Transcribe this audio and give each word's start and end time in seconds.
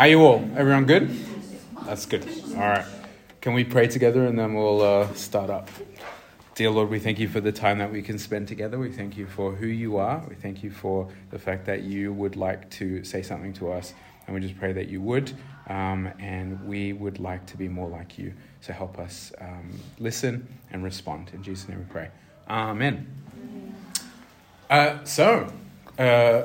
How 0.00 0.06
you 0.06 0.22
all? 0.22 0.42
Everyone 0.56 0.86
good? 0.86 1.14
That's 1.84 2.06
good. 2.06 2.26
All 2.54 2.60
right. 2.60 2.86
Can 3.42 3.52
we 3.52 3.64
pray 3.64 3.86
together 3.86 4.24
and 4.24 4.38
then 4.38 4.54
we'll 4.54 4.80
uh, 4.80 5.12
start 5.12 5.50
up? 5.50 5.68
Dear 6.54 6.70
Lord, 6.70 6.88
we 6.88 6.98
thank 6.98 7.18
you 7.18 7.28
for 7.28 7.42
the 7.42 7.52
time 7.52 7.76
that 7.80 7.92
we 7.92 8.00
can 8.00 8.18
spend 8.18 8.48
together. 8.48 8.78
We 8.78 8.90
thank 8.90 9.18
you 9.18 9.26
for 9.26 9.52
who 9.52 9.66
you 9.66 9.98
are. 9.98 10.24
We 10.26 10.36
thank 10.36 10.62
you 10.62 10.70
for 10.70 11.10
the 11.28 11.38
fact 11.38 11.66
that 11.66 11.82
you 11.82 12.14
would 12.14 12.34
like 12.34 12.70
to 12.70 13.04
say 13.04 13.20
something 13.20 13.52
to 13.52 13.72
us. 13.72 13.92
And 14.26 14.34
we 14.34 14.40
just 14.40 14.58
pray 14.58 14.72
that 14.72 14.88
you 14.88 15.02
would. 15.02 15.32
Um, 15.68 16.08
and 16.18 16.66
we 16.66 16.94
would 16.94 17.20
like 17.20 17.44
to 17.48 17.58
be 17.58 17.68
more 17.68 17.90
like 17.90 18.16
you. 18.16 18.32
So 18.62 18.72
help 18.72 18.98
us 18.98 19.32
um, 19.38 19.70
listen 19.98 20.48
and 20.70 20.82
respond. 20.82 21.30
In 21.34 21.42
Jesus' 21.42 21.68
name 21.68 21.78
we 21.78 21.84
pray. 21.84 22.08
Amen. 22.48 23.06
Uh, 24.70 25.04
so, 25.04 25.52
uh, 25.98 26.44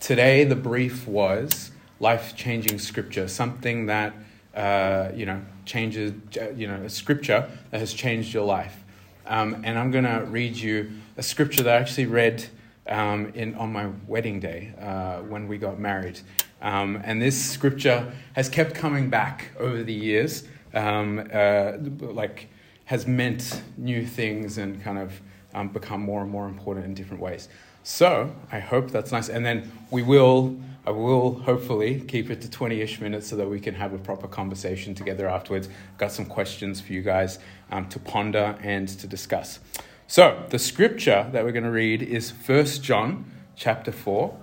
today 0.00 0.44
the 0.44 0.56
brief 0.56 1.06
was 1.06 1.70
life 2.00 2.34
changing 2.36 2.78
scripture, 2.78 3.28
something 3.28 3.86
that, 3.86 4.12
uh, 4.54 5.10
you 5.14 5.26
know, 5.26 5.40
changes, 5.64 6.12
you 6.56 6.66
know, 6.66 6.82
a 6.82 6.90
scripture 6.90 7.48
that 7.70 7.80
has 7.80 7.92
changed 7.94 8.34
your 8.34 8.44
life. 8.44 8.84
Um, 9.26 9.62
and 9.64 9.78
I'm 9.78 9.90
going 9.90 10.04
to 10.04 10.24
read 10.28 10.56
you 10.56 10.90
a 11.16 11.22
scripture 11.22 11.62
that 11.62 11.76
I 11.76 11.80
actually 11.80 12.06
read 12.06 12.44
um, 12.86 13.32
in, 13.34 13.54
on 13.54 13.72
my 13.72 13.88
wedding 14.06 14.40
day 14.40 14.74
uh, 14.80 15.18
when 15.20 15.48
we 15.48 15.56
got 15.56 15.78
married. 15.78 16.20
Um, 16.60 17.00
and 17.04 17.20
this 17.20 17.42
scripture 17.42 18.12
has 18.34 18.48
kept 18.48 18.74
coming 18.74 19.10
back 19.10 19.50
over 19.58 19.82
the 19.82 19.92
years, 19.92 20.44
um, 20.74 21.26
uh, 21.32 21.72
like, 22.00 22.48
has 22.86 23.06
meant 23.06 23.62
new 23.78 24.04
things 24.06 24.58
and 24.58 24.82
kind 24.82 24.98
of 24.98 25.20
um, 25.54 25.68
become 25.68 26.02
more 26.02 26.20
and 26.22 26.30
more 26.30 26.46
important 26.46 26.84
in 26.84 26.94
different 26.94 27.22
ways. 27.22 27.48
So 27.82 28.34
I 28.52 28.60
hope 28.60 28.90
that's 28.90 29.12
nice. 29.12 29.28
And 29.28 29.44
then 29.44 29.70
we 29.90 30.02
will 30.02 30.58
I 30.86 30.90
will 30.90 31.38
hopefully 31.40 32.00
keep 32.06 32.28
it 32.28 32.42
to 32.42 32.50
20 32.50 32.82
ish 32.82 33.00
minutes 33.00 33.28
so 33.28 33.36
that 33.36 33.48
we 33.48 33.58
can 33.58 33.74
have 33.74 33.94
a 33.94 33.98
proper 33.98 34.28
conversation 34.28 34.94
together 34.94 35.26
afterwards. 35.26 35.70
Got 35.96 36.12
some 36.12 36.26
questions 36.26 36.78
for 36.78 36.92
you 36.92 37.00
guys 37.00 37.38
um, 37.70 37.88
to 37.88 37.98
ponder 37.98 38.58
and 38.62 38.86
to 38.88 39.06
discuss. 39.06 39.60
So, 40.06 40.44
the 40.50 40.58
scripture 40.58 41.26
that 41.32 41.42
we're 41.42 41.52
going 41.52 41.64
to 41.64 41.70
read 41.70 42.02
is 42.02 42.30
1 42.30 42.66
John 42.82 43.24
chapter 43.56 43.90
4. 43.90 44.38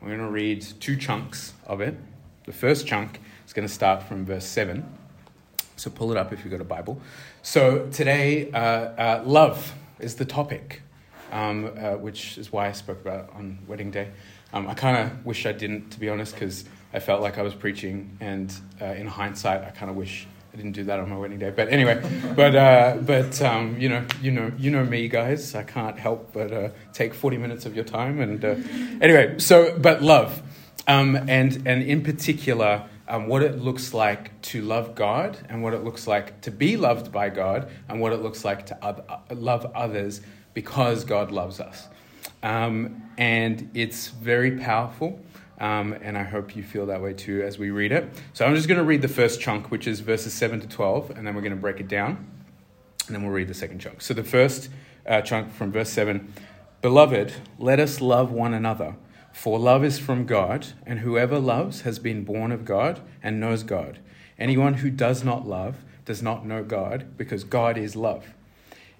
We're 0.00 0.08
going 0.08 0.18
to 0.20 0.30
read 0.30 0.66
two 0.80 0.96
chunks 0.96 1.52
of 1.66 1.82
it. 1.82 1.96
The 2.46 2.52
first 2.52 2.86
chunk 2.86 3.20
is 3.46 3.52
going 3.52 3.68
to 3.68 3.72
start 3.72 4.02
from 4.02 4.24
verse 4.24 4.46
7. 4.46 4.90
So, 5.76 5.90
pull 5.90 6.10
it 6.10 6.16
up 6.16 6.32
if 6.32 6.42
you've 6.42 6.50
got 6.50 6.62
a 6.62 6.64
Bible. 6.64 7.02
So, 7.42 7.86
today, 7.92 8.50
uh, 8.52 8.58
uh, 8.58 9.22
love 9.26 9.74
is 9.98 10.14
the 10.14 10.24
topic, 10.24 10.80
um, 11.30 11.66
uh, 11.66 11.96
which 11.96 12.38
is 12.38 12.50
why 12.50 12.68
I 12.68 12.72
spoke 12.72 13.02
about 13.02 13.30
on 13.34 13.58
wedding 13.66 13.90
day. 13.90 14.08
Um, 14.52 14.66
I 14.68 14.74
kind 14.74 14.96
of 14.96 15.24
wish 15.24 15.46
I 15.46 15.52
didn't, 15.52 15.90
to 15.90 16.00
be 16.00 16.08
honest, 16.08 16.34
because 16.34 16.64
I 16.92 16.98
felt 16.98 17.22
like 17.22 17.38
I 17.38 17.42
was 17.42 17.54
preaching, 17.54 18.16
and 18.20 18.52
uh, 18.80 18.86
in 18.86 19.06
hindsight, 19.06 19.62
I 19.62 19.70
kind 19.70 19.90
of 19.90 19.96
wish 19.96 20.26
I 20.52 20.56
didn't 20.56 20.72
do 20.72 20.84
that 20.84 20.98
on 20.98 21.08
my 21.08 21.16
wedding 21.16 21.38
day. 21.38 21.50
But 21.50 21.68
anyway, 21.68 22.02
but 22.36 22.56
uh, 22.56 22.96
but 23.00 23.40
um, 23.42 23.78
you 23.78 23.88
know, 23.88 24.04
you 24.20 24.32
know, 24.32 24.52
you 24.58 24.70
know 24.70 24.84
me, 24.84 25.08
guys. 25.08 25.54
I 25.54 25.62
can't 25.62 25.98
help 25.98 26.32
but 26.32 26.52
uh, 26.52 26.70
take 26.92 27.14
forty 27.14 27.36
minutes 27.36 27.64
of 27.66 27.76
your 27.76 27.84
time. 27.84 28.20
And 28.20 28.44
uh, 28.44 28.56
anyway, 29.00 29.38
so 29.38 29.78
but 29.78 30.02
love, 30.02 30.42
um, 30.86 31.16
and 31.16 31.62
and 31.66 31.82
in 31.82 32.02
particular. 32.02 32.86
Um, 33.08 33.26
what 33.26 33.42
it 33.42 33.58
looks 33.58 33.92
like 33.92 34.40
to 34.42 34.62
love 34.62 34.94
God 34.94 35.36
and 35.48 35.64
what 35.64 35.74
it 35.74 35.82
looks 35.82 36.06
like 36.06 36.42
to 36.42 36.52
be 36.52 36.76
loved 36.76 37.10
by 37.10 37.28
God 37.28 37.68
and 37.88 38.00
what 38.00 38.12
it 38.12 38.22
looks 38.22 38.44
like 38.44 38.66
to 38.66 38.84
other, 38.84 39.02
love 39.34 39.68
others 39.74 40.20
because 40.54 41.02
God 41.02 41.32
loves 41.32 41.58
us. 41.58 41.88
Um, 42.42 43.02
and 43.18 43.70
it's 43.74 44.08
very 44.08 44.58
powerful. 44.58 45.20
Um, 45.60 45.92
and 46.00 46.16
I 46.16 46.22
hope 46.22 46.56
you 46.56 46.62
feel 46.62 46.86
that 46.86 47.02
way 47.02 47.12
too 47.12 47.42
as 47.42 47.58
we 47.58 47.70
read 47.70 47.92
it. 47.92 48.08
So 48.32 48.46
I'm 48.46 48.54
just 48.54 48.66
going 48.66 48.78
to 48.78 48.84
read 48.84 49.02
the 49.02 49.08
first 49.08 49.40
chunk, 49.40 49.70
which 49.70 49.86
is 49.86 50.00
verses 50.00 50.32
7 50.32 50.60
to 50.60 50.66
12, 50.66 51.10
and 51.10 51.26
then 51.26 51.34
we're 51.34 51.42
going 51.42 51.54
to 51.54 51.60
break 51.60 51.80
it 51.80 51.88
down, 51.88 52.26
and 53.06 53.14
then 53.14 53.22
we'll 53.22 53.32
read 53.32 53.48
the 53.48 53.54
second 53.54 53.78
chunk. 53.78 54.00
So 54.00 54.14
the 54.14 54.24
first 54.24 54.70
uh, 55.06 55.20
chunk 55.20 55.52
from 55.52 55.70
verse 55.70 55.90
7 55.90 56.32
Beloved, 56.80 57.34
let 57.58 57.78
us 57.78 58.00
love 58.00 58.32
one 58.32 58.54
another, 58.54 58.96
for 59.34 59.58
love 59.58 59.84
is 59.84 59.98
from 59.98 60.24
God, 60.24 60.68
and 60.86 61.00
whoever 61.00 61.38
loves 61.38 61.82
has 61.82 61.98
been 61.98 62.24
born 62.24 62.52
of 62.52 62.64
God 62.64 63.02
and 63.22 63.38
knows 63.38 63.62
God. 63.62 63.98
Anyone 64.38 64.74
who 64.74 64.88
does 64.88 65.22
not 65.22 65.46
love 65.46 65.84
does 66.06 66.22
not 66.22 66.46
know 66.46 66.64
God, 66.64 67.18
because 67.18 67.44
God 67.44 67.76
is 67.76 67.94
love. 67.94 68.32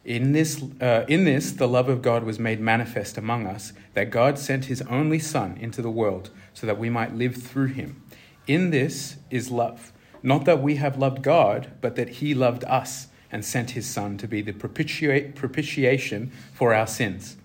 In 0.04 0.32
this, 0.32 0.62
uh, 0.80 1.04
in 1.08 1.24
this, 1.24 1.52
the 1.52 1.68
love 1.68 1.88
of 1.88 2.00
God 2.00 2.24
was 2.24 2.38
made 2.38 2.58
manifest 2.58 3.18
among 3.18 3.46
us, 3.46 3.74
that 3.92 4.10
God 4.10 4.38
sent 4.38 4.64
his 4.66 4.80
only 4.82 5.18
Son 5.18 5.58
into 5.60 5.82
the 5.82 5.90
world 5.90 6.30
so 6.54 6.66
that 6.66 6.78
we 6.78 6.88
might 6.88 7.14
live 7.14 7.36
through 7.36 7.66
him. 7.66 8.02
In 8.46 8.70
this 8.70 9.16
is 9.30 9.50
love. 9.50 9.92
Not 10.22 10.46
that 10.46 10.62
we 10.62 10.76
have 10.76 10.98
loved 10.98 11.22
God, 11.22 11.72
but 11.80 11.96
that 11.96 12.08
he 12.08 12.34
loved 12.34 12.64
us 12.64 13.08
and 13.30 13.44
sent 13.44 13.70
his 13.72 13.86
Son 13.86 14.16
to 14.18 14.26
be 14.26 14.40
the 14.40 14.52
propitiate, 14.52 15.34
propitiation 15.34 16.32
for 16.54 16.74
our 16.74 16.86
sins. 16.86 17.36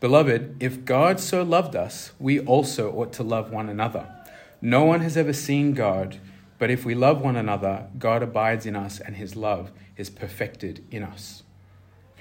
Beloved, 0.00 0.56
if 0.60 0.86
God 0.86 1.20
so 1.20 1.42
loved 1.42 1.76
us, 1.76 2.12
we 2.18 2.40
also 2.40 2.90
ought 2.92 3.12
to 3.14 3.22
love 3.22 3.52
one 3.52 3.68
another. 3.68 4.08
No 4.62 4.84
one 4.84 5.00
has 5.00 5.16
ever 5.18 5.34
seen 5.34 5.74
God, 5.74 6.18
but 6.58 6.70
if 6.70 6.84
we 6.84 6.94
love 6.94 7.20
one 7.20 7.36
another, 7.36 7.88
God 7.98 8.22
abides 8.22 8.64
in 8.64 8.76
us 8.76 9.00
and 9.00 9.16
his 9.16 9.36
love 9.36 9.70
is 9.98 10.08
perfected 10.08 10.84
in 10.90 11.02
us. 11.02 11.42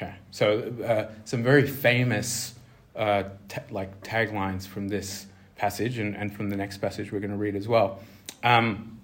Okay, 0.02 0.16
so 0.32 0.74
uh, 0.86 1.12
some 1.26 1.44
very 1.44 1.68
famous 1.68 2.54
uh, 2.96 3.24
t- 3.50 3.60
like 3.70 4.02
taglines 4.02 4.66
from 4.66 4.88
this 4.88 5.26
passage 5.58 5.98
and, 5.98 6.16
and 6.16 6.34
from 6.34 6.50
the 6.50 6.56
next 6.56 6.78
passage 6.78 7.12
we're 7.12 7.20
going 7.20 7.32
to 7.32 7.38
read 7.38 7.56
as 7.56 7.68
well. 7.68 8.00
Um, 8.42 9.00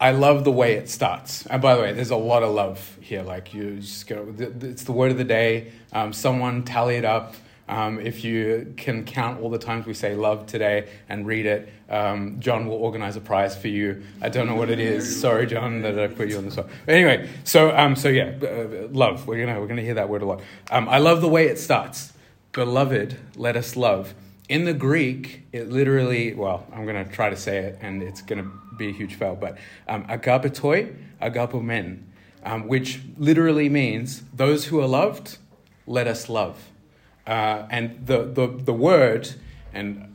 I 0.00 0.12
love 0.12 0.44
the 0.44 0.50
way 0.50 0.74
it 0.74 0.88
starts. 0.88 1.44
And 1.46 1.60
by 1.60 1.74
the 1.74 1.82
way, 1.82 1.92
there's 1.92 2.10
a 2.10 2.16
lot 2.16 2.42
of 2.42 2.54
love 2.54 2.96
here. 3.00 3.22
Like 3.22 3.52
you 3.52 3.76
just 3.76 4.06
go, 4.06 4.34
it's 4.38 4.84
the 4.84 4.92
word 4.92 5.10
of 5.10 5.18
the 5.18 5.24
day. 5.24 5.72
Um, 5.92 6.14
someone 6.14 6.64
tally 6.64 6.96
it 6.96 7.04
up. 7.04 7.34
Um, 7.66 7.98
if 7.98 8.24
you 8.24 8.74
can 8.76 9.04
count 9.04 9.40
all 9.40 9.48
the 9.48 9.58
times 9.58 9.86
we 9.86 9.94
say 9.94 10.14
love 10.14 10.46
today 10.46 10.88
and 11.08 11.26
read 11.26 11.46
it, 11.46 11.72
um, 11.88 12.38
John 12.38 12.66
will 12.66 12.76
organize 12.76 13.16
a 13.16 13.20
prize 13.20 13.56
for 13.56 13.68
you. 13.68 14.02
I 14.20 14.28
don't 14.28 14.46
know 14.46 14.54
what 14.54 14.68
it 14.68 14.78
is. 14.78 15.20
Sorry, 15.20 15.46
John, 15.46 15.80
that 15.82 15.98
I 15.98 16.08
put 16.08 16.28
you 16.28 16.36
on 16.36 16.44
the 16.44 16.50
spot. 16.50 16.68
But 16.84 16.94
anyway, 16.94 17.30
so 17.44 17.74
um, 17.74 17.96
so 17.96 18.08
yeah, 18.08 18.34
uh, 18.42 18.88
love. 18.90 19.26
We're 19.26 19.44
gonna 19.44 19.60
we're 19.60 19.66
gonna 19.66 19.82
hear 19.82 19.94
that 19.94 20.08
word 20.10 20.22
a 20.22 20.26
lot. 20.26 20.42
Um, 20.70 20.88
I 20.88 20.98
love 20.98 21.22
the 21.22 21.28
way 21.28 21.46
it 21.46 21.58
starts. 21.58 22.12
Beloved, 22.52 23.16
let 23.36 23.56
us 23.56 23.76
love. 23.76 24.14
In 24.48 24.66
the 24.66 24.74
Greek, 24.74 25.46
it 25.52 25.70
literally. 25.70 26.34
Well, 26.34 26.66
I'm 26.72 26.84
gonna 26.84 27.06
try 27.06 27.30
to 27.30 27.36
say 27.36 27.58
it, 27.58 27.78
and 27.80 28.02
it's 28.02 28.20
gonna 28.20 28.50
be 28.76 28.88
a 28.88 28.92
huge 28.92 29.14
fail. 29.14 29.36
But 29.36 29.56
um, 29.88 30.04
agapomen, 30.04 32.02
um, 32.44 32.68
which 32.68 33.00
literally 33.16 33.70
means 33.70 34.22
those 34.34 34.66
who 34.66 34.80
are 34.80 34.86
loved, 34.86 35.38
let 35.86 36.06
us 36.06 36.28
love. 36.28 36.70
Uh, 37.26 37.66
and 37.70 38.06
the, 38.06 38.24
the, 38.24 38.46
the 38.46 38.72
word, 38.72 39.30
and 39.72 40.14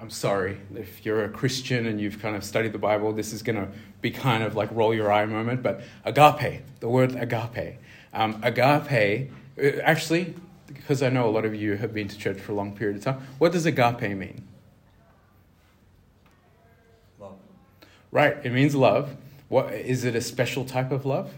I'm 0.00 0.10
sorry, 0.10 0.58
if 0.74 1.04
you're 1.04 1.24
a 1.24 1.28
Christian 1.28 1.86
and 1.86 2.00
you've 2.00 2.20
kind 2.20 2.36
of 2.36 2.44
studied 2.44 2.72
the 2.72 2.78
Bible, 2.78 3.12
this 3.12 3.32
is 3.32 3.42
going 3.42 3.56
to 3.56 3.68
be 4.00 4.10
kind 4.10 4.42
of 4.42 4.54
like 4.54 4.70
roll 4.72 4.94
your 4.94 5.10
eye 5.10 5.24
moment, 5.24 5.62
but 5.62 5.82
agape, 6.04 6.62
the 6.80 6.88
word 6.88 7.16
agape. 7.16 7.78
Um, 8.12 8.38
agape, 8.42 9.30
uh, 9.58 9.80
actually, 9.82 10.34
because 10.66 11.02
I 11.02 11.08
know 11.08 11.28
a 11.28 11.32
lot 11.32 11.44
of 11.44 11.54
you 11.54 11.76
have 11.76 11.92
been 11.92 12.08
to 12.08 12.18
church 12.18 12.38
for 12.38 12.52
a 12.52 12.54
long 12.54 12.76
period 12.76 12.98
of 12.98 13.02
time, 13.02 13.22
what 13.38 13.52
does 13.52 13.66
agape 13.66 14.16
mean? 14.16 14.46
Love. 17.18 17.36
Right, 18.10 18.36
it 18.44 18.52
means 18.52 18.74
love. 18.74 19.16
What, 19.48 19.72
is 19.72 20.04
it 20.04 20.14
a 20.14 20.20
special 20.20 20.64
type 20.64 20.92
of 20.92 21.04
love? 21.04 21.32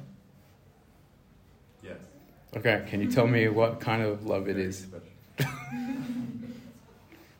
Yes. 2.56 2.64
Okay, 2.64 2.90
can 2.90 3.00
you 3.00 3.10
tell 3.10 3.26
me 3.26 3.44
mm-hmm. 3.44 3.54
what 3.54 3.80
kind 3.80 4.02
of 4.02 4.26
love 4.26 4.48
it 4.48 4.54
Very 4.54 4.66
is? 4.66 4.78
special. 4.78 5.02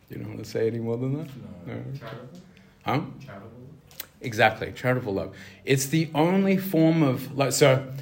You 0.09 0.19
don't 0.19 0.29
want 0.29 0.45
to 0.45 0.49
say 0.49 0.69
any 0.69 0.79
more 0.79 0.97
than 0.97 1.19
that? 1.19 1.27
No. 1.67 1.75
No. 1.75 1.83
Charitable. 1.99 2.41
Huh? 2.85 3.01
Charitable. 3.25 3.51
Exactly, 4.21 4.73
charitable 4.73 5.15
love. 5.15 5.35
It's 5.65 5.87
the 5.87 6.09
only 6.15 6.57
form 6.57 7.03
of 7.03 7.37
love. 7.37 7.53
So, 7.55 7.93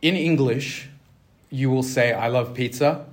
in 0.00 0.14
English, 0.14 0.88
you 1.50 1.70
will 1.70 1.82
say, 1.82 2.12
I 2.12 2.28
love 2.28 2.54
pizza, 2.54 3.06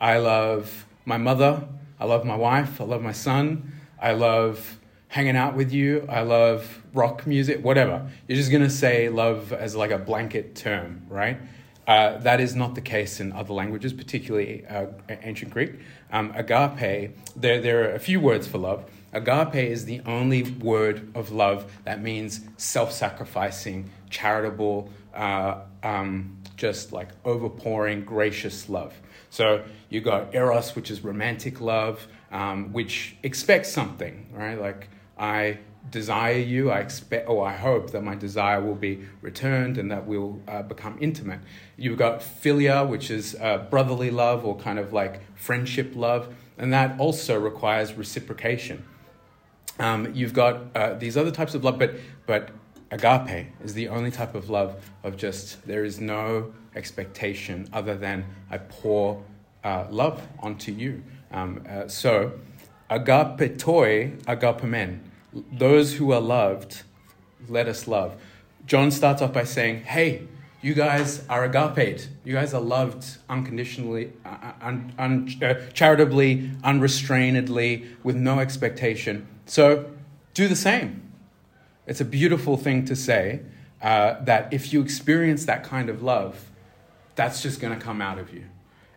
I 0.00 0.16
love 0.16 0.86
my 1.04 1.18
mother, 1.18 1.68
I 2.00 2.06
love 2.06 2.24
my 2.24 2.34
wife, 2.34 2.80
I 2.80 2.84
love 2.84 3.02
my 3.02 3.12
son, 3.12 3.72
I 4.00 4.12
love 4.12 4.78
hanging 5.08 5.36
out 5.36 5.54
with 5.54 5.70
you, 5.70 6.06
I 6.08 6.22
love 6.22 6.82
rock 6.94 7.26
music, 7.26 7.62
whatever. 7.62 8.10
You're 8.26 8.36
just 8.36 8.50
going 8.50 8.62
to 8.62 8.70
say 8.70 9.10
love 9.10 9.52
as 9.52 9.76
like 9.76 9.90
a 9.90 9.98
blanket 9.98 10.54
term, 10.54 11.06
right? 11.08 11.38
Uh, 11.86 12.18
that 12.18 12.40
is 12.40 12.56
not 12.56 12.74
the 12.74 12.80
case 12.80 13.20
in 13.20 13.32
other 13.32 13.54
languages, 13.54 13.92
particularly 13.92 14.66
uh, 14.66 14.86
ancient 15.22 15.52
Greek. 15.52 15.74
Um, 16.10 16.32
agape, 16.34 17.16
there, 17.36 17.60
there 17.60 17.88
are 17.88 17.94
a 17.94 18.00
few 18.00 18.18
words 18.18 18.46
for 18.46 18.58
love. 18.58 18.84
Agape 19.12 19.54
is 19.54 19.84
the 19.84 20.00
only 20.04 20.42
word 20.42 21.10
of 21.14 21.30
love 21.30 21.72
that 21.84 22.02
means 22.02 22.40
self 22.56 22.92
sacrificing, 22.92 23.90
charitable, 24.10 24.90
uh, 25.14 25.60
um, 25.82 26.36
just 26.56 26.92
like 26.92 27.22
overpouring, 27.22 28.04
gracious 28.04 28.68
love. 28.68 28.94
So 29.30 29.62
you 29.88 30.00
got 30.00 30.34
eros, 30.34 30.74
which 30.74 30.90
is 30.90 31.04
romantic 31.04 31.60
love, 31.60 32.06
um, 32.32 32.72
which 32.72 33.16
expects 33.22 33.70
something, 33.72 34.26
right? 34.32 34.60
Like 34.60 34.88
I 35.18 35.58
desire 35.90 36.38
you. 36.38 36.70
I 36.70 36.80
expect, 36.80 37.28
or 37.28 37.46
I 37.46 37.54
hope 37.54 37.90
that 37.90 38.02
my 38.02 38.14
desire 38.14 38.60
will 38.60 38.74
be 38.74 39.04
returned 39.20 39.78
and 39.78 39.90
that 39.90 40.06
we'll 40.06 40.40
uh, 40.48 40.62
become 40.62 40.96
intimate. 41.00 41.40
You've 41.76 41.98
got 41.98 42.20
philia, 42.20 42.88
which 42.88 43.10
is 43.10 43.36
uh, 43.40 43.58
brotherly 43.70 44.10
love 44.10 44.44
or 44.44 44.56
kind 44.56 44.78
of 44.78 44.92
like 44.92 45.20
friendship 45.36 45.92
love, 45.94 46.34
and 46.58 46.72
that 46.72 46.98
also 46.98 47.38
requires 47.38 47.94
reciprocation. 47.94 48.84
Um, 49.78 50.14
you've 50.14 50.32
got 50.32 50.74
uh, 50.74 50.94
these 50.94 51.16
other 51.16 51.30
types 51.30 51.54
of 51.54 51.64
love, 51.64 51.78
but 51.78 51.94
but 52.26 52.50
agape 52.90 53.48
is 53.62 53.74
the 53.74 53.88
only 53.88 54.10
type 54.10 54.34
of 54.34 54.48
love 54.48 54.90
of 55.02 55.16
just 55.16 55.66
there 55.66 55.84
is 55.84 56.00
no 56.00 56.52
expectation 56.74 57.68
other 57.72 57.96
than 57.96 58.24
I 58.50 58.58
pour 58.58 59.22
uh, 59.64 59.86
love 59.90 60.26
onto 60.40 60.72
you. 60.72 61.02
Um, 61.30 61.64
uh, 61.68 61.88
so 61.88 62.32
agapetoi, 62.90 64.22
agapemen 64.24 65.00
those 65.52 65.94
who 65.94 66.12
are 66.12 66.20
loved, 66.20 66.82
let 67.48 67.68
us 67.68 67.86
love. 67.86 68.16
John 68.66 68.90
starts 68.90 69.22
off 69.22 69.32
by 69.32 69.44
saying, 69.44 69.84
Hey, 69.84 70.26
you 70.62 70.74
guys 70.74 71.24
are 71.28 71.44
agape. 71.44 72.00
You 72.24 72.32
guys 72.32 72.52
are 72.52 72.60
loved 72.60 73.18
unconditionally, 73.28 74.12
uh, 74.24 74.52
un, 74.60 74.92
un, 74.98 75.32
uh, 75.42 75.54
charitably, 75.72 76.50
unrestrainedly, 76.64 77.86
with 78.02 78.16
no 78.16 78.40
expectation. 78.40 79.28
So 79.44 79.90
do 80.34 80.48
the 80.48 80.56
same. 80.56 81.12
It's 81.86 82.00
a 82.00 82.04
beautiful 82.04 82.56
thing 82.56 82.84
to 82.86 82.96
say 82.96 83.42
uh, 83.80 84.24
that 84.24 84.52
if 84.52 84.72
you 84.72 84.80
experience 84.80 85.44
that 85.44 85.62
kind 85.62 85.88
of 85.88 86.02
love, 86.02 86.50
that's 87.14 87.42
just 87.42 87.60
going 87.60 87.78
to 87.78 87.84
come 87.84 88.02
out 88.02 88.18
of 88.18 88.34
you. 88.34 88.46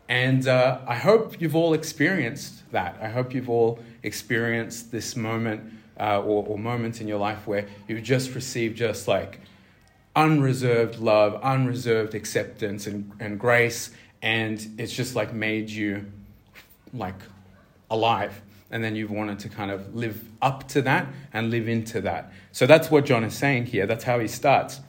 And 0.07 0.47
uh, 0.47 0.79
I 0.87 0.95
hope 0.95 1.39
you've 1.39 1.55
all 1.55 1.73
experienced 1.73 2.71
that. 2.71 2.97
I 2.99 3.09
hope 3.09 3.35
you've 3.35 3.49
all 3.49 3.79
experienced 4.01 4.91
this 4.91 5.15
moment 5.15 5.71
uh, 5.99 6.21
or, 6.21 6.45
or 6.45 6.57
moments 6.57 7.01
in 7.01 7.07
your 7.07 7.19
life 7.19 7.45
where 7.47 7.67
you've 7.87 8.03
just 8.03 8.33
received 8.33 8.77
just 8.77 9.07
like 9.07 9.39
unreserved 10.15 10.99
love, 10.99 11.39
unreserved 11.43 12.15
acceptance 12.15 12.87
and, 12.87 13.11
and 13.19 13.39
grace, 13.39 13.91
and 14.21 14.75
it's 14.77 14.93
just 14.93 15.15
like 15.15 15.33
made 15.33 15.69
you 15.69 16.05
like 16.93 17.15
alive. 17.89 18.41
And 18.71 18.83
then 18.83 18.95
you've 18.95 19.11
wanted 19.11 19.39
to 19.39 19.49
kind 19.49 19.71
of 19.71 19.95
live 19.95 20.23
up 20.41 20.67
to 20.69 20.81
that 20.83 21.07
and 21.33 21.49
live 21.49 21.67
into 21.67 22.01
that. 22.01 22.31
So 22.51 22.65
that's 22.67 22.91
what 22.91 23.05
John 23.05 23.23
is 23.23 23.33
saying 23.33 23.67
here. 23.67 23.87
That's 23.87 24.03
how 24.03 24.19
he 24.19 24.27
starts. 24.27 24.79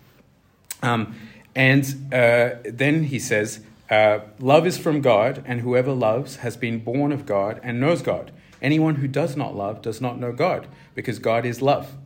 Um, 0.82 1.16
and 1.54 1.84
uh, 2.12 2.56
then 2.64 3.04
he 3.04 3.18
says, 3.18 3.60
uh, 3.90 4.20
Love 4.38 4.66
is 4.66 4.78
from 4.78 5.00
God, 5.00 5.42
and 5.46 5.60
whoever 5.60 5.92
loves 5.92 6.36
has 6.36 6.56
been 6.56 6.78
born 6.78 7.10
of 7.10 7.26
God 7.26 7.58
and 7.62 7.80
knows 7.80 8.02
God. 8.02 8.30
Anyone 8.62 8.96
who 8.96 9.08
does 9.08 9.36
not 9.36 9.56
love 9.56 9.82
does 9.82 10.00
not 10.00 10.18
know 10.18 10.32
God, 10.32 10.66
because 10.94 11.18
God 11.18 11.46
is 11.46 11.62
love. 11.62 11.96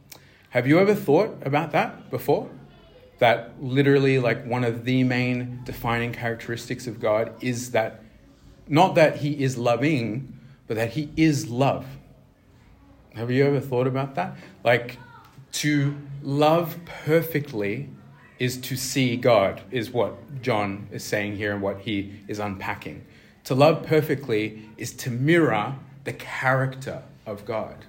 Have 0.50 0.66
you 0.66 0.78
ever 0.78 0.94
thought 0.94 1.36
about 1.44 1.72
that 1.72 2.10
before? 2.10 2.48
That 3.18 3.54
literally, 3.60 4.18
like, 4.18 4.44
one 4.46 4.64
of 4.64 4.84
the 4.84 5.04
main 5.04 5.60
defining 5.64 6.12
characteristics 6.12 6.86
of 6.86 7.00
God 7.00 7.32
is 7.40 7.72
that 7.72 8.02
not 8.68 8.94
that 8.94 9.16
He 9.18 9.42
is 9.42 9.58
loving, 9.58 10.38
but 10.66 10.76
that 10.76 10.90
He 10.90 11.10
is 11.16 11.48
love. 11.48 11.86
Have 13.14 13.30
you 13.30 13.44
ever 13.44 13.60
thought 13.60 13.86
about 13.86 14.14
that? 14.16 14.36
Like, 14.64 14.98
to 15.52 15.96
love 16.22 16.76
perfectly 16.84 17.88
is 18.38 18.56
to 18.56 18.76
see 18.76 19.16
God, 19.16 19.62
is 19.70 19.90
what 19.90 20.42
John 20.42 20.88
is 20.90 21.04
saying 21.04 21.36
here 21.36 21.52
and 21.52 21.62
what 21.62 21.80
he 21.80 22.12
is 22.26 22.38
unpacking. 22.38 23.04
To 23.44 23.54
love 23.54 23.84
perfectly 23.84 24.68
is 24.76 24.92
to 24.94 25.10
mirror 25.10 25.76
the 26.04 26.12
character 26.12 27.02
of 27.26 27.44
God. 27.44 27.84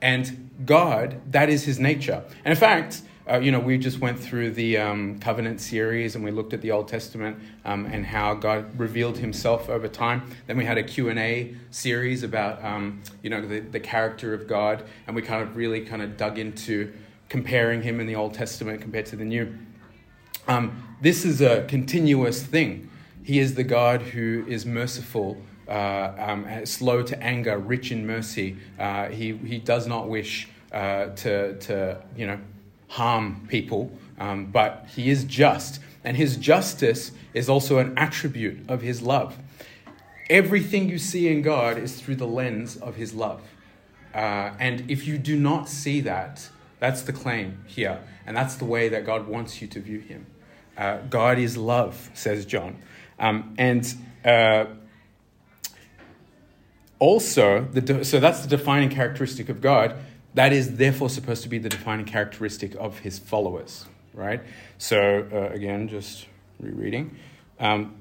And 0.00 0.50
God, 0.64 1.20
that 1.32 1.48
is 1.48 1.64
his 1.64 1.78
nature. 1.78 2.22
And 2.44 2.52
in 2.52 2.58
fact, 2.58 3.02
uh, 3.28 3.38
you 3.38 3.50
know, 3.50 3.58
we 3.58 3.76
just 3.76 3.98
went 3.98 4.18
through 4.18 4.52
the 4.52 4.78
um, 4.78 5.18
covenant 5.18 5.60
series 5.60 6.14
and 6.14 6.24
we 6.24 6.30
looked 6.30 6.52
at 6.52 6.60
the 6.60 6.70
Old 6.70 6.86
Testament 6.86 7.36
um, 7.64 7.86
and 7.86 8.06
how 8.06 8.34
God 8.34 8.78
revealed 8.78 9.18
himself 9.18 9.68
over 9.68 9.88
time. 9.88 10.30
Then 10.46 10.56
we 10.56 10.64
had 10.64 10.78
a 10.78 10.84
Q&A 10.84 11.56
series 11.70 12.22
about, 12.22 12.64
um, 12.64 13.02
you 13.22 13.30
know, 13.30 13.44
the, 13.44 13.60
the 13.60 13.80
character 13.80 14.32
of 14.32 14.46
God. 14.46 14.84
And 15.06 15.16
we 15.16 15.22
kind 15.22 15.42
of 15.42 15.56
really 15.56 15.84
kind 15.84 16.02
of 16.02 16.16
dug 16.16 16.38
into 16.38 16.92
comparing 17.28 17.82
him 17.82 17.98
in 17.98 18.06
the 18.06 18.14
Old 18.14 18.34
Testament 18.34 18.80
compared 18.80 19.06
to 19.06 19.16
the 19.16 19.24
New. 19.24 19.58
Um, 20.46 20.96
this 21.00 21.24
is 21.24 21.40
a 21.40 21.64
continuous 21.64 22.44
thing. 22.44 22.88
He 23.24 23.40
is 23.40 23.56
the 23.56 23.64
God 23.64 24.02
who 24.02 24.44
is 24.46 24.64
merciful 24.64 25.42
uh, 25.68 26.12
um, 26.18 26.66
slow 26.66 27.02
to 27.02 27.20
anger, 27.22 27.58
rich 27.58 27.90
in 27.90 28.06
mercy. 28.06 28.56
Uh, 28.78 29.08
he, 29.08 29.36
he 29.36 29.58
does 29.58 29.86
not 29.86 30.08
wish 30.08 30.48
uh, 30.72 31.06
to, 31.06 31.58
to 31.58 32.02
you 32.16 32.26
know, 32.26 32.38
harm 32.88 33.46
people, 33.48 33.90
um, 34.18 34.46
but 34.46 34.86
he 34.94 35.10
is 35.10 35.24
just. 35.24 35.80
And 36.04 36.16
his 36.16 36.36
justice 36.36 37.10
is 37.34 37.48
also 37.48 37.78
an 37.78 37.98
attribute 37.98 38.70
of 38.70 38.80
his 38.80 39.02
love. 39.02 39.36
Everything 40.30 40.88
you 40.88 40.98
see 40.98 41.28
in 41.28 41.42
God 41.42 41.78
is 41.78 42.00
through 42.00 42.16
the 42.16 42.26
lens 42.26 42.76
of 42.76 42.96
his 42.96 43.14
love. 43.14 43.42
Uh, 44.14 44.54
and 44.58 44.90
if 44.90 45.06
you 45.06 45.18
do 45.18 45.36
not 45.36 45.68
see 45.68 46.00
that, 46.00 46.48
that's 46.78 47.02
the 47.02 47.12
claim 47.12 47.64
here. 47.66 48.00
And 48.26 48.36
that's 48.36 48.56
the 48.56 48.64
way 48.64 48.88
that 48.88 49.04
God 49.04 49.28
wants 49.28 49.60
you 49.60 49.68
to 49.68 49.80
view 49.80 50.00
him. 50.00 50.26
Uh, 50.76 50.98
God 51.10 51.38
is 51.38 51.56
love, 51.56 52.10
says 52.14 52.44
John. 52.46 52.82
Um, 53.18 53.54
and 53.58 53.94
uh, 54.24 54.66
also, 56.98 57.64
the 57.72 58.04
so 58.04 58.20
that's 58.20 58.40
the 58.40 58.48
defining 58.48 58.88
characteristic 58.88 59.48
of 59.48 59.60
God. 59.60 59.96
That 60.34 60.52
is 60.52 60.76
therefore 60.76 61.08
supposed 61.08 61.42
to 61.44 61.48
be 61.48 61.58
the 61.58 61.68
defining 61.68 62.06
characteristic 62.06 62.74
of 62.76 62.98
his 62.98 63.18
followers, 63.18 63.86
right? 64.12 64.42
So, 64.78 65.26
uh, 65.32 65.54
again, 65.54 65.88
just 65.88 66.26
rereading. 66.60 67.16
Um, 67.58 67.94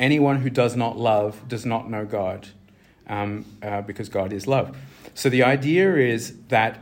anyone 0.00 0.40
who 0.40 0.50
does 0.50 0.74
not 0.74 0.96
love 0.96 1.48
does 1.48 1.66
not 1.66 1.90
know 1.90 2.04
God, 2.04 2.48
um, 3.08 3.44
uh, 3.62 3.82
because 3.82 4.08
God 4.08 4.32
is 4.32 4.46
love. 4.46 4.76
So, 5.14 5.28
the 5.28 5.42
idea 5.42 5.96
is 5.96 6.36
that 6.48 6.78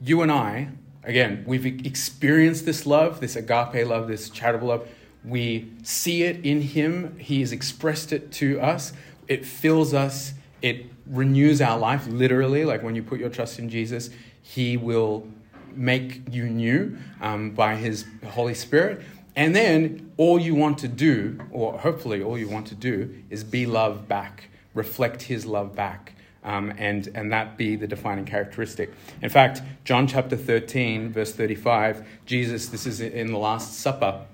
you 0.00 0.22
and 0.22 0.32
I, 0.32 0.68
again, 1.04 1.44
we've 1.46 1.66
experienced 1.86 2.64
this 2.64 2.84
love, 2.86 3.20
this 3.20 3.36
agape 3.36 3.86
love, 3.86 4.08
this 4.08 4.28
charitable 4.28 4.68
love. 4.68 4.88
We 5.24 5.72
see 5.84 6.24
it 6.24 6.44
in 6.44 6.62
Him, 6.62 7.16
He 7.18 7.40
has 7.40 7.52
expressed 7.52 8.12
it 8.12 8.32
to 8.32 8.60
us, 8.60 8.92
it 9.28 9.46
fills 9.46 9.94
us 9.94 10.34
it 10.62 10.86
renews 11.06 11.60
our 11.60 11.78
life, 11.78 12.06
literally. 12.06 12.64
Like 12.64 12.82
when 12.82 12.94
you 12.94 13.02
put 13.02 13.18
your 13.18 13.28
trust 13.28 13.58
in 13.58 13.68
Jesus, 13.68 14.10
He 14.42 14.76
will 14.76 15.26
make 15.74 16.22
you 16.30 16.44
new 16.44 16.96
um, 17.20 17.50
by 17.50 17.74
His 17.76 18.06
Holy 18.24 18.54
Spirit. 18.54 19.02
And 19.34 19.56
then 19.56 20.12
all 20.16 20.38
you 20.38 20.54
want 20.54 20.78
to 20.78 20.88
do, 20.88 21.38
or 21.50 21.78
hopefully 21.78 22.22
all 22.22 22.38
you 22.38 22.48
want 22.48 22.66
to 22.68 22.74
do, 22.74 23.14
is 23.30 23.44
be 23.44 23.66
love 23.66 24.06
back, 24.06 24.48
reflect 24.74 25.22
His 25.22 25.44
love 25.44 25.74
back. 25.74 26.14
Um, 26.44 26.72
and, 26.76 27.08
and 27.14 27.32
that 27.32 27.56
be 27.56 27.76
the 27.76 27.86
defining 27.86 28.24
characteristic. 28.24 28.92
In 29.22 29.28
fact, 29.30 29.62
John 29.84 30.08
chapter 30.08 30.36
13, 30.36 31.12
verse 31.12 31.32
35, 31.32 32.04
Jesus, 32.26 32.66
this 32.66 32.84
is 32.84 33.00
in 33.00 33.30
the 33.30 33.38
Last 33.38 33.78
Supper, 33.78 34.26